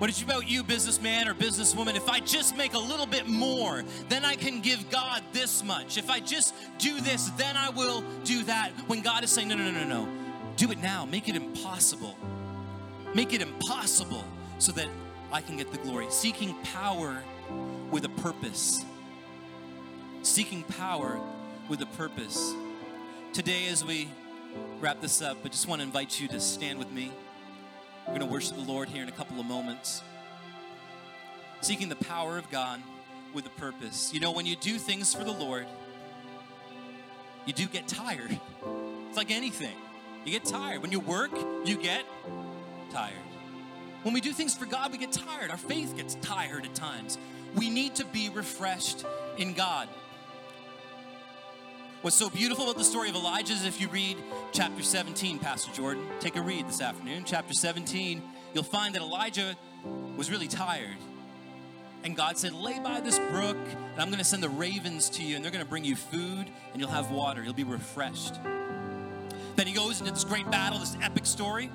What 0.00 0.08
is 0.08 0.22
about 0.22 0.48
you, 0.48 0.62
businessman 0.62 1.28
or 1.28 1.34
businesswoman? 1.34 1.94
If 1.94 2.08
I 2.08 2.20
just 2.20 2.56
make 2.56 2.72
a 2.72 2.78
little 2.78 3.04
bit 3.04 3.28
more, 3.28 3.84
then 4.08 4.24
I 4.24 4.34
can 4.34 4.62
give 4.62 4.88
God 4.88 5.22
this 5.34 5.62
much. 5.62 5.98
If 5.98 6.08
I 6.08 6.20
just 6.20 6.54
do 6.78 7.02
this, 7.02 7.28
then 7.36 7.54
I 7.54 7.68
will 7.68 8.02
do 8.24 8.42
that. 8.44 8.70
When 8.86 9.02
God 9.02 9.24
is 9.24 9.30
saying, 9.30 9.48
no, 9.48 9.56
no, 9.56 9.70
no, 9.70 9.84
no, 9.84 9.86
no. 9.86 10.08
Do 10.56 10.70
it 10.70 10.78
now. 10.78 11.04
Make 11.04 11.28
it 11.28 11.36
impossible. 11.36 12.16
Make 13.14 13.34
it 13.34 13.42
impossible 13.42 14.24
so 14.56 14.72
that 14.72 14.88
I 15.30 15.42
can 15.42 15.58
get 15.58 15.70
the 15.70 15.76
glory. 15.76 16.06
Seeking 16.08 16.54
power 16.62 17.22
with 17.90 18.06
a 18.06 18.08
purpose. 18.08 18.82
Seeking 20.22 20.62
power 20.62 21.20
with 21.68 21.82
a 21.82 21.86
purpose. 21.98 22.54
Today, 23.34 23.68
as 23.68 23.84
we 23.84 24.08
wrap 24.80 25.02
this 25.02 25.20
up, 25.20 25.36
I 25.44 25.48
just 25.48 25.68
want 25.68 25.82
to 25.82 25.86
invite 25.86 26.18
you 26.18 26.26
to 26.28 26.40
stand 26.40 26.78
with 26.78 26.90
me. 26.90 27.12
We're 28.10 28.18
going 28.18 28.28
to 28.28 28.32
worship 28.34 28.56
the 28.56 28.64
Lord 28.64 28.88
here 28.88 29.04
in 29.04 29.08
a 29.08 29.12
couple 29.12 29.38
of 29.38 29.46
moments. 29.46 30.02
Seeking 31.60 31.88
the 31.88 31.94
power 31.94 32.38
of 32.38 32.50
God 32.50 32.82
with 33.32 33.46
a 33.46 33.50
purpose. 33.50 34.12
You 34.12 34.18
know, 34.18 34.32
when 34.32 34.46
you 34.46 34.56
do 34.56 34.78
things 34.78 35.14
for 35.14 35.22
the 35.22 35.30
Lord, 35.30 35.64
you 37.46 37.52
do 37.52 37.66
get 37.66 37.86
tired. 37.86 38.36
It's 39.06 39.16
like 39.16 39.30
anything. 39.30 39.76
You 40.24 40.32
get 40.32 40.44
tired. 40.44 40.82
When 40.82 40.90
you 40.90 40.98
work, 40.98 41.30
you 41.64 41.76
get 41.76 42.04
tired. 42.90 43.14
When 44.02 44.12
we 44.12 44.20
do 44.20 44.32
things 44.32 44.56
for 44.56 44.66
God, 44.66 44.90
we 44.90 44.98
get 44.98 45.12
tired. 45.12 45.52
Our 45.52 45.56
faith 45.56 45.96
gets 45.96 46.16
tired 46.16 46.64
at 46.64 46.74
times. 46.74 47.16
We 47.54 47.70
need 47.70 47.94
to 47.94 48.04
be 48.06 48.28
refreshed 48.28 49.04
in 49.38 49.52
God. 49.52 49.88
What's 52.02 52.16
so 52.16 52.30
beautiful 52.30 52.64
about 52.64 52.78
the 52.78 52.84
story 52.84 53.10
of 53.10 53.14
Elijah 53.14 53.52
is 53.52 53.66
if 53.66 53.78
you 53.78 53.86
read 53.88 54.16
chapter 54.52 54.82
17, 54.82 55.38
Pastor 55.38 55.70
Jordan, 55.74 56.02
take 56.18 56.34
a 56.36 56.40
read 56.40 56.66
this 56.66 56.80
afternoon. 56.80 57.24
Chapter 57.26 57.52
17, 57.52 58.22
you'll 58.54 58.62
find 58.64 58.94
that 58.94 59.02
Elijah 59.02 59.54
was 60.16 60.30
really 60.30 60.48
tired. 60.48 60.96
And 62.02 62.16
God 62.16 62.38
said, 62.38 62.54
Lay 62.54 62.78
by 62.78 63.00
this 63.00 63.18
brook, 63.18 63.58
and 63.92 64.00
I'm 64.00 64.08
going 64.08 64.16
to 64.16 64.24
send 64.24 64.42
the 64.42 64.48
ravens 64.48 65.10
to 65.10 65.22
you, 65.22 65.36
and 65.36 65.44
they're 65.44 65.52
going 65.52 65.62
to 65.62 65.68
bring 65.68 65.84
you 65.84 65.94
food, 65.94 66.46
and 66.72 66.80
you'll 66.80 66.88
have 66.88 67.10
water. 67.10 67.44
You'll 67.44 67.52
be 67.52 67.64
refreshed. 67.64 68.36
Then 69.56 69.66
he 69.66 69.74
goes 69.74 70.00
into 70.00 70.10
this 70.10 70.24
great 70.24 70.50
battle, 70.50 70.78
this 70.78 70.96
epic 71.02 71.26
story 71.26 71.70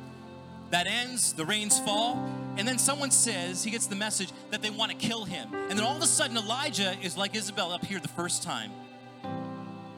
that 0.71 0.87
ends, 0.87 1.33
the 1.33 1.45
rains 1.45 1.79
fall, 1.81 2.15
and 2.57 2.67
then 2.67 2.79
someone 2.79 3.11
says, 3.11 3.63
he 3.63 3.69
gets 3.69 3.85
the 3.85 3.95
message 3.95 4.31
that 4.49 4.63
they 4.63 4.71
want 4.71 4.89
to 4.89 4.97
kill 4.97 5.25
him. 5.25 5.53
And 5.53 5.77
then 5.77 5.85
all 5.85 5.95
of 5.95 6.01
a 6.01 6.07
sudden, 6.07 6.35
Elijah 6.35 6.95
is 7.03 7.15
like 7.15 7.35
Isabel 7.35 7.71
up 7.71 7.85
here 7.85 7.99
the 7.99 8.07
first 8.07 8.41
time 8.41 8.71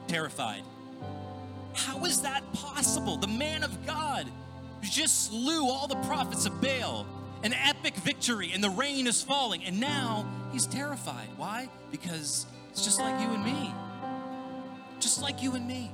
terrified. 0.08 0.62
How 1.74 2.04
is 2.04 2.22
that 2.22 2.42
possible? 2.52 3.16
The 3.16 3.28
man 3.28 3.62
of 3.62 3.86
God 3.86 4.26
just 4.82 5.30
slew 5.30 5.68
all 5.68 5.86
the 5.86 5.96
prophets 6.06 6.46
of 6.46 6.60
Baal, 6.60 7.06
an 7.42 7.52
epic 7.52 7.94
victory, 7.96 8.50
and 8.52 8.62
the 8.62 8.70
rain 8.70 9.06
is 9.06 9.22
falling, 9.22 9.62
and 9.64 9.78
now 9.78 10.26
he's 10.52 10.66
terrified. 10.66 11.28
Why? 11.36 11.68
Because 11.90 12.46
it's 12.70 12.84
just 12.84 13.00
like 13.00 13.20
you 13.20 13.28
and 13.28 13.44
me. 13.44 13.72
Just 14.98 15.22
like 15.22 15.42
you 15.42 15.54
and 15.54 15.66
me. 15.66 15.92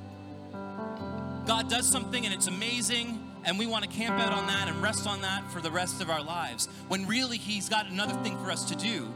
God 1.47 1.69
does 1.69 1.87
something 1.87 2.25
and 2.25 2.35
it's 2.35 2.47
amazing 2.47 3.21
and 3.45 3.59
we 3.59 3.67
want 3.67 3.85
to 3.85 3.91
camp 3.91 4.19
out 4.19 4.33
on 4.33 4.47
that 4.47 4.69
and 4.69 4.83
rest 4.83 5.07
on 5.07 5.21
that 5.21 5.51
for 5.51 5.61
the 5.61 5.71
rest 5.71 6.01
of 6.01 6.09
our 6.09 6.23
lives 6.23 6.69
when 6.89 7.07
really 7.07 7.37
He's 7.37 7.69
got 7.69 7.87
another 7.87 8.15
thing 8.23 8.37
for 8.43 8.51
us 8.51 8.65
to 8.67 8.75
do. 8.75 9.13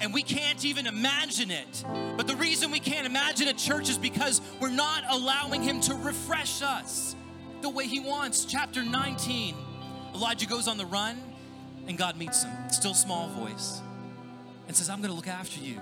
And 0.00 0.12
we 0.12 0.22
can't 0.22 0.64
even 0.64 0.86
imagine 0.86 1.50
it. 1.50 1.84
But 2.16 2.26
the 2.26 2.36
reason 2.36 2.70
we 2.70 2.80
can't 2.80 3.06
imagine 3.06 3.48
a 3.48 3.54
church, 3.54 3.88
is 3.88 3.98
because 3.98 4.40
we're 4.60 4.70
not 4.70 5.04
allowing 5.08 5.62
Him 5.62 5.80
to 5.82 5.94
refresh 5.94 6.62
us 6.62 7.16
the 7.62 7.68
way 7.68 7.86
He 7.86 8.00
wants. 8.00 8.44
Chapter 8.44 8.84
19 8.84 9.54
Elijah 10.14 10.46
goes 10.46 10.66
on 10.66 10.78
the 10.78 10.86
run, 10.86 11.20
and 11.86 11.98
God 11.98 12.16
meets 12.16 12.42
him, 12.42 12.70
still 12.70 12.94
small 12.94 13.28
voice, 13.28 13.82
and 14.66 14.74
says, 14.74 14.88
I'm 14.88 15.02
to 15.02 15.12
look 15.12 15.28
after 15.28 15.60
you. 15.60 15.78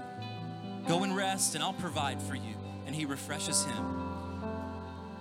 Go 0.88 1.04
and 1.04 1.16
rest, 1.16 1.54
and 1.54 1.62
I'll 1.62 1.72
provide 1.72 2.20
for 2.20 2.34
you. 2.34 2.56
And 2.86 2.96
He 2.96 3.04
refreshes 3.04 3.64
him 3.64 4.04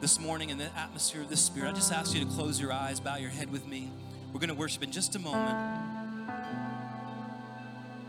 this 0.03 0.19
morning 0.19 0.49
in 0.49 0.57
the 0.57 0.65
atmosphere 0.77 1.21
of 1.21 1.29
the 1.29 1.37
Spirit, 1.37 1.69
I 1.69 1.71
just 1.71 1.93
ask 1.93 2.13
you 2.13 2.25
to 2.25 2.29
close 2.29 2.59
your 2.59 2.73
eyes, 2.73 2.99
bow 2.99 3.15
your 3.15 3.29
head 3.29 3.49
with 3.49 3.65
me. 3.65 3.89
We're 4.33 4.41
to 4.49 4.53
worship 4.53 4.83
in 4.83 4.91
just 4.91 5.15
a 5.15 5.19
moment. 5.19 5.92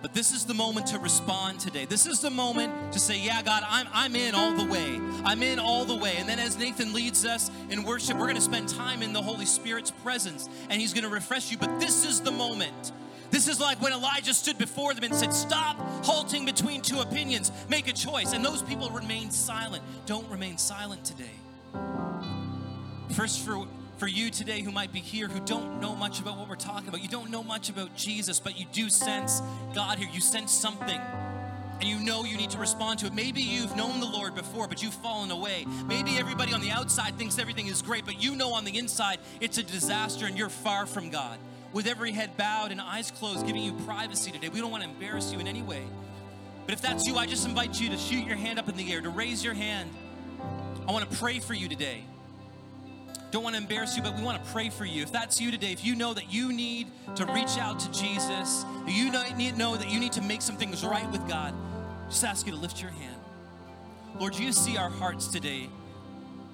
But 0.05 0.13
this 0.13 0.33
is 0.33 0.45
the 0.45 0.53
moment 0.53 0.89
to 0.89 0.99
respond 0.99 1.61
today. 1.61 1.87
This 1.87 2.07
is 2.07 2.21
the 2.21 2.29
moment 2.29 2.93
to 2.93 2.99
say, 2.99 3.19
Yeah, 3.19 3.41
God, 3.41 3.63
I'm, 3.67 3.87
I'm 3.91 4.15
in 4.15 4.35
all 4.35 4.53
the 4.53 4.71
way. 4.71 5.01
I'm 5.25 5.43
in 5.43 5.59
all 5.59 5.87
the 5.87 5.97
way. 5.97 6.17
And 6.19 6.29
then 6.29 6.39
as 6.39 6.59
Nathan 6.59 6.93
leads 6.93 7.25
us 7.25 7.51
in 7.71 7.85
worship, 7.85 8.19
we're 8.19 8.27
going 8.27 8.35
to 8.35 8.43
spend 8.43 8.69
time 8.69 9.03
in 9.03 9.15
the 9.15 9.23
Holy 9.23 9.47
Spirit's 9.47 9.91
presence 9.91 10.47
and 10.69 10.79
He's 10.79 10.93
going 10.93 11.05
to 11.05 11.09
refresh 11.09 11.51
you. 11.51 11.57
But 11.57 11.81
this 11.81 12.05
is 12.05 12.21
the 12.21 12.31
moment. 12.31 12.93
This 13.31 13.49
is 13.49 13.59
like 13.59 13.81
when 13.81 13.95
Elijah 13.95 14.35
stood 14.35 14.59
before 14.59 14.93
them 14.93 15.05
and 15.05 15.15
said, 15.15 15.33
Stop 15.33 15.79
halting 16.05 16.45
between 16.45 16.83
two 16.83 17.01
opinions, 17.01 17.51
make 17.71 17.89
a 17.89 17.95
choice. 17.95 18.35
And 18.35 18.45
those 18.45 18.61
people 18.61 18.91
remained 18.91 19.33
silent. 19.33 19.83
Don't 20.05 20.29
remain 20.29 20.59
silent 20.59 21.03
today. 21.07 21.25
First, 23.15 23.41
for, 23.41 23.67
for 23.97 24.07
you 24.07 24.31
today 24.31 24.61
who 24.61 24.71
might 24.71 24.93
be 24.93 25.01
here 25.01 25.29
who 25.29 25.41
don't 25.41 25.81
know 25.81 25.95
much 25.95 26.21
about 26.21 26.37
what 26.37 26.49
we're 26.49 26.57
talking 26.57 26.89
about, 26.89 27.03
you 27.03 27.09
don't 27.09 27.31
know 27.31 27.43
much 27.43 27.69
about 27.69 27.95
Jesus, 27.95 28.41
but 28.41 28.59
you 28.59 28.67
do 28.73 28.89
sense 28.89 29.41
God 29.75 29.99
here. 29.99 30.09
You 30.13 30.21
sense 30.21 30.53
something 30.53 31.01
and 31.81 31.85
you 31.85 31.99
know 31.99 32.25
you 32.25 32.37
need 32.37 32.51
to 32.51 32.59
respond 32.59 33.01
to 33.01 33.07
it. 33.07 33.15
Maybe 33.15 33.43
you've 33.43 33.77
known 33.77 34.01
the 34.01 34.07
Lord 34.07 34.35
before, 34.35 34.69
but 34.69 34.83
you've 34.83 34.95
fallen 34.95 35.31
away. 35.31 35.67
Maybe 35.87 36.19
everybody 36.19 36.53
on 36.53 36.61
the 36.61 36.71
outside 36.71 37.17
thinks 37.17 37.39
everything 37.39 37.67
is 37.67 37.83
great, 37.83 38.05
but 38.05 38.23
you 38.23 38.37
know 38.37 38.55
on 38.55 38.65
the 38.65 38.79
inside 38.79 39.19
it's 39.41 39.59
a 39.59 39.63
disaster 39.63 40.27
and 40.27 40.37
you're 40.37 40.49
far 40.49 40.87
from 40.87 41.11
God. 41.11 41.39
With 41.73 41.87
every 41.87 42.13
head 42.13 42.37
bowed 42.37 42.71
and 42.71 42.81
eyes 42.81 43.11
closed, 43.11 43.47
giving 43.47 43.63
you 43.63 43.73
privacy 43.85 44.31
today. 44.31 44.49
We 44.49 44.61
don't 44.61 44.71
want 44.71 44.85
to 44.85 44.89
embarrass 44.89 45.33
you 45.33 45.41
in 45.41 45.49
any 45.49 45.63
way. 45.63 45.83
But 46.67 46.75
if 46.75 46.81
that's 46.81 47.07
you, 47.07 47.17
I 47.17 47.27
just 47.27 47.47
invite 47.47 47.81
you 47.81 47.91
to 47.91 47.99
shoot 47.99 48.25
your 48.25 48.37
hand 48.37 48.59
up 48.59 48.69
in 48.69 48.77
the 48.77 48.93
air, 48.93 49.01
to 49.01 49.11
raise 49.11 49.45
your 49.45 49.55
hand. 49.55 49.91
I 50.87 50.93
want 50.93 51.11
to 51.11 51.17
pray 51.17 51.41
for 51.41 51.55
you 51.55 51.69
today 51.69 52.05
don't 53.35 53.43
want 53.43 53.57
to 53.57 53.61
embarrass 53.61 53.97
you, 53.97 54.03
but 54.03 54.17
we 54.17 54.23
want 54.23 54.43
to 54.43 54.51
pray 54.53 54.71
for 54.71 54.85
you. 54.85 55.03
If 55.03 55.11
that's 55.11 55.41
you 55.41 55.51
today, 55.51 55.73
if 55.73 55.85
you 55.85 55.97
know 55.97 56.15
that 56.15 56.33
you 56.33 56.53
need 56.53 56.87
to 57.17 57.27
reach 57.27 57.59
out 57.59 57.81
to 57.81 57.91
Jesus, 57.91 58.65
you 58.87 59.11
know 59.11 59.77
that 59.77 59.91
you 59.91 59.99
need 59.99 60.13
to 60.13 60.23
make 60.23 60.41
some 60.41 60.57
things 60.57 60.85
right 60.85 61.11
with 61.11 61.27
God, 61.27 61.53
just 62.09 62.23
ask 62.23 62.47
you 62.47 62.53
to 62.53 62.59
lift 62.59 62.81
your 62.81 62.93
hand. 62.93 63.21
Lord, 64.21 64.37
you 64.37 64.53
see 64.53 64.77
our 64.77 64.89
hearts 64.89 65.27
today. 65.27 65.69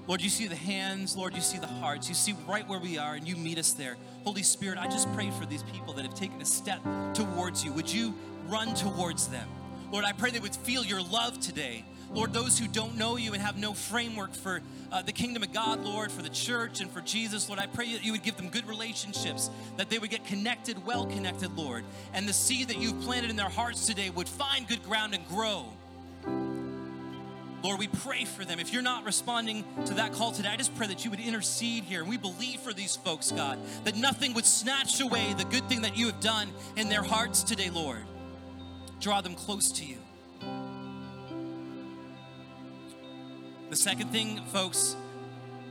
Lord, 0.07 0.23
you 0.23 0.31
see 0.31 0.47
the 0.47 0.57
hands. 0.57 1.15
Lord, 1.19 1.35
you 1.35 1.43
see 1.43 1.59
the 1.59 1.67
hearts. 1.67 2.09
You 2.09 2.15
see 2.15 2.35
right 2.49 2.67
where 2.67 2.81
we 2.81 2.97
are, 2.97 3.15
and 3.15 3.29
you 3.29 3.37
meet 3.37 3.59
us 3.59 3.73
there. 3.73 3.99
Holy 4.25 4.43
Spirit, 4.43 4.79
I 4.79 4.87
just 4.87 5.13
pray 5.13 5.31
for 5.33 5.45
these 5.45 5.63
people 5.65 5.93
that 5.93 6.07
have 6.07 6.15
taken 6.15 6.41
a 6.41 6.47
step 6.47 6.81
towards 7.13 7.63
you. 7.63 7.75
Would 7.75 7.93
you 7.93 8.15
run 8.49 8.75
towards 8.75 9.29
them? 9.29 9.47
Lord, 9.93 10.07
I 10.07 10.13
pray 10.13 10.31
they 10.31 10.41
would 10.41 10.57
feel 10.57 10.83
your 10.83 11.03
love 11.03 11.41
today. 11.41 11.85
Lord, 12.13 12.33
those 12.33 12.59
who 12.59 12.67
don't 12.67 12.97
know 12.97 13.17
you 13.17 13.35
and 13.35 13.43
have 13.43 13.57
no 13.57 13.73
framework 13.73 14.35
for 14.35 14.63
uh, 14.91 15.03
the 15.03 15.13
kingdom 15.13 15.45
of 15.45 15.53
God, 15.53 15.85
Lord, 15.85 16.11
for 16.11 16.23
the 16.23 16.29
church 16.29 16.81
and 16.81 16.91
for 16.91 17.01
Jesus, 17.01 17.49
Lord, 17.49 17.61
I 17.61 17.67
pray 17.67 17.93
that 17.93 18.05
you 18.05 18.13
would 18.13 18.25
give 18.25 18.37
them 18.37 18.49
good 18.49 18.67
relationships, 18.67 19.49
that 19.77 19.91
they 19.91 19.99
would 19.99 20.11
get 20.11 20.25
connected, 20.25 20.85
well 20.85 21.07
connected, 21.07 21.57
Lord, 21.57 21.85
and 22.13 22.29
the 22.29 22.33
seed 22.33 22.69
that 22.69 22.79
you've 22.79 23.01
planted 23.03 23.31
in 23.31 23.37
their 23.37 23.49
hearts 23.49 23.87
today 23.87 24.11
would 24.11 24.29
find 24.29 24.67
good 24.67 24.83
ground 24.83 25.15
and 25.15 25.27
grow. 25.29 25.67
Lord, 27.63 27.79
we 27.79 27.89
pray 27.89 28.25
for 28.25 28.45
them. 28.45 28.59
If 28.59 28.73
you're 28.73 28.83
not 28.83 29.05
responding 29.05 29.65
to 29.85 29.95
that 29.95 30.13
call 30.13 30.33
today, 30.33 30.49
I 30.49 30.57
just 30.57 30.75
pray 30.77 30.87
that 30.87 31.05
you 31.05 31.11
would 31.11 31.21
intercede 31.21 31.85
here. 31.85 32.01
And 32.01 32.09
we 32.09 32.17
believe 32.17 32.61
for 32.61 32.73
these 32.73 32.97
folks, 32.97 33.31
God, 33.31 33.59
that 33.85 33.97
nothing 33.97 34.33
would 34.33 34.47
snatch 34.47 35.01
away 35.01 35.35
the 35.37 35.45
good 35.45 35.69
thing 35.69 35.83
that 35.83 35.97
you 35.97 36.07
have 36.07 36.21
done 36.21 36.49
in 36.77 36.89
their 36.89 37.03
hearts 37.03 37.43
today, 37.43 37.69
Lord. 37.69 38.03
Draw 39.01 39.21
them 39.21 39.35
close 39.35 39.73
to 39.73 39.85
you. 39.85 40.00
The 43.71 43.77
second 43.77 44.09
thing, 44.09 44.41
folks, 44.47 44.97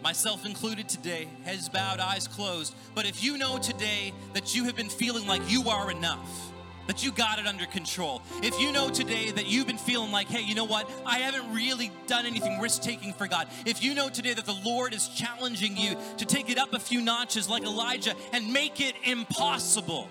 myself 0.02 0.46
included 0.46 0.88
today, 0.88 1.28
heads 1.44 1.68
bowed, 1.68 2.00
eyes 2.00 2.30
closed. 2.30 2.74
But 2.96 3.06
if 3.06 3.22
you 3.22 3.38
know 3.38 3.58
today 3.58 4.14
that 4.32 4.56
you 4.56 4.64
have 4.64 4.76
been 4.78 4.88
feeling 4.88 5.28
like 5.28 5.42
you 5.52 5.68
are 5.70 5.92
enough, 5.92 6.54
that 6.88 7.04
you 7.04 7.12
got 7.12 7.40
it 7.40 7.46
under 7.46 7.66
control. 7.66 8.22
If 8.42 8.58
you 8.58 8.72
know 8.72 8.90
today 8.90 9.32
that 9.32 9.48
you've 9.48 9.68
been 9.68 9.78
feeling 9.78 10.14
like, 10.14 10.30
hey, 10.30 10.42
you 10.42 10.56
know 10.56 10.64
what? 10.64 10.90
I 11.06 11.20
haven't 11.20 11.54
really 11.54 11.92
done 12.08 12.26
anything 12.26 12.62
risk 12.62 12.82
taking 12.82 13.12
for 13.12 13.28
God. 13.28 13.48
If 13.66 13.84
you 13.84 13.94
know 13.94 14.08
today 14.08 14.34
that 14.34 14.46
the 14.46 14.58
Lord 14.64 14.94
is 14.94 15.10
challenging 15.10 15.76
you 15.76 15.98
to 16.20 16.26
take 16.26 16.50
it 16.50 16.58
up 16.58 16.74
a 16.74 16.80
few 16.80 17.02
notches 17.02 17.50
like 17.50 17.64
Elijah 17.64 18.16
and 18.32 18.54
make 18.54 18.80
it 18.80 18.96
impossible. 19.04 20.10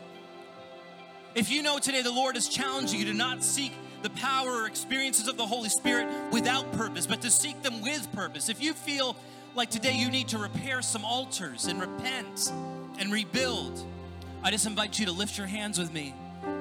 If 1.35 1.51
you 1.51 1.63
know 1.63 1.79
today 1.79 2.03
the 2.03 2.13
Lord 2.13 2.37
is 2.37 2.49
challenging 2.49 3.01
you 3.01 3.07
to 3.07 3.15
not 3.15 3.43
seek 3.43 3.73
the 4.03 4.11
power 4.11 4.63
or 4.63 4.67
experiences 4.67 5.29
of 5.29 5.37
the 5.37 5.47
Holy 5.47 5.69
Spirit 5.69 6.09
without 6.33 6.71
purpose, 6.73 7.07
but 7.07 7.23
to 7.23 7.31
seek 7.31 7.63
them 7.63 7.81
with 7.83 8.11
purpose. 8.13 8.49
If 8.49 8.63
you 8.63 8.73
feel 8.73 9.17
like 9.55 9.71
today 9.71 9.97
you 9.97 10.11
need 10.11 10.29
to 10.29 10.39
repair 10.39 10.83
some 10.83 11.05
altars 11.05 11.67
and 11.67 11.81
repent 11.81 12.53
and 12.99 13.13
rebuild, 13.13 13.85
I 14.43 14.51
just 14.51 14.67
invite 14.67 14.99
you 14.99 15.07
to 15.07 15.13
lift 15.13 15.37
your 15.37 15.47
hands 15.47 15.79
with 15.79 15.93
me. 15.93 16.15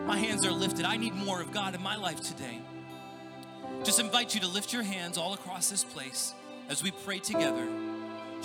My 0.06 0.18
hands 0.18 0.46
are 0.46 0.52
lifted. 0.52 0.86
I 0.86 0.98
need 0.98 1.14
more 1.14 1.42
of 1.42 1.52
God 1.52 1.76
in 1.76 1.82
my 1.82 1.96
life 1.96 2.22
today. 2.22 2.60
Just 3.84 4.00
invite 4.00 4.34
you 4.34 4.42
to 4.42 4.48
lift 4.48 4.74
your 4.74 4.84
hands 4.84 5.18
all 5.18 5.34
across 5.34 5.70
this 5.70 5.84
place 5.84 6.34
as 6.70 6.82
we 6.82 6.92
pray 6.92 7.20
together. 7.20 7.68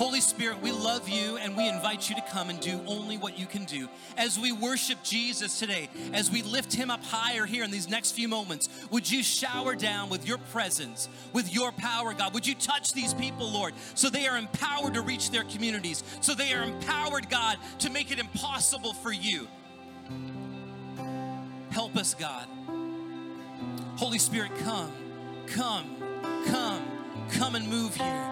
Holy 0.02 0.20
Spirit, 0.20 0.60
we 0.60 0.72
love 0.72 1.08
you 1.08 1.36
and 1.36 1.56
we 1.56 1.68
invite 1.68 2.10
you 2.10 2.16
to 2.16 2.22
come 2.22 2.50
and 2.50 2.58
do 2.58 2.80
only 2.88 3.16
what 3.16 3.38
you 3.38 3.46
can 3.46 3.64
do. 3.64 3.88
As 4.16 4.36
we 4.36 4.50
worship 4.50 5.00
Jesus 5.04 5.60
today, 5.60 5.88
as 6.12 6.28
we 6.28 6.42
lift 6.42 6.72
him 6.72 6.90
up 6.90 7.04
higher 7.04 7.46
here 7.46 7.62
in 7.62 7.70
these 7.70 7.88
next 7.88 8.10
few 8.10 8.26
moments, 8.26 8.68
would 8.90 9.08
you 9.08 9.22
shower 9.22 9.76
down 9.76 10.10
with 10.10 10.26
your 10.26 10.38
presence, 10.38 11.08
with 11.32 11.54
your 11.54 11.70
power, 11.70 12.14
God? 12.14 12.34
Would 12.34 12.48
you 12.48 12.56
touch 12.56 12.92
these 12.94 13.14
people, 13.14 13.48
Lord, 13.48 13.74
so 13.94 14.10
they 14.10 14.26
are 14.26 14.36
empowered 14.36 14.94
to 14.94 15.02
reach 15.02 15.30
their 15.30 15.44
communities, 15.44 16.02
so 16.20 16.34
they 16.34 16.52
are 16.52 16.64
empowered, 16.64 17.30
God, 17.30 17.58
to 17.78 17.88
make 17.88 18.10
it 18.10 18.18
impossible 18.18 18.94
for 18.94 19.12
you? 19.12 19.46
Help 21.70 21.96
us, 21.96 22.14
God. 22.14 22.48
Holy 23.98 24.18
Spirit, 24.18 24.50
come, 24.64 24.92
come, 25.46 25.96
come, 26.48 26.82
come 27.30 27.54
and 27.54 27.68
move 27.68 27.94
here. 27.94 28.26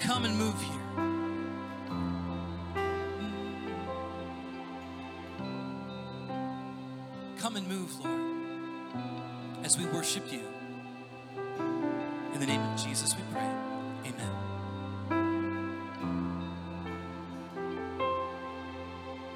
Come 0.00 0.26
and 0.26 0.36
move 0.36 0.60
here. 0.60 0.83
Come 7.44 7.56
and 7.56 7.68
move, 7.68 8.02
Lord, 8.02 8.22
as 9.64 9.76
we 9.76 9.84
worship 9.84 10.32
you. 10.32 10.40
In 12.32 12.40
the 12.40 12.46
name 12.46 12.62
of 12.62 12.82
Jesus, 12.82 13.14
we 13.14 13.22
pray. 13.34 13.50
Amen. 14.06 14.53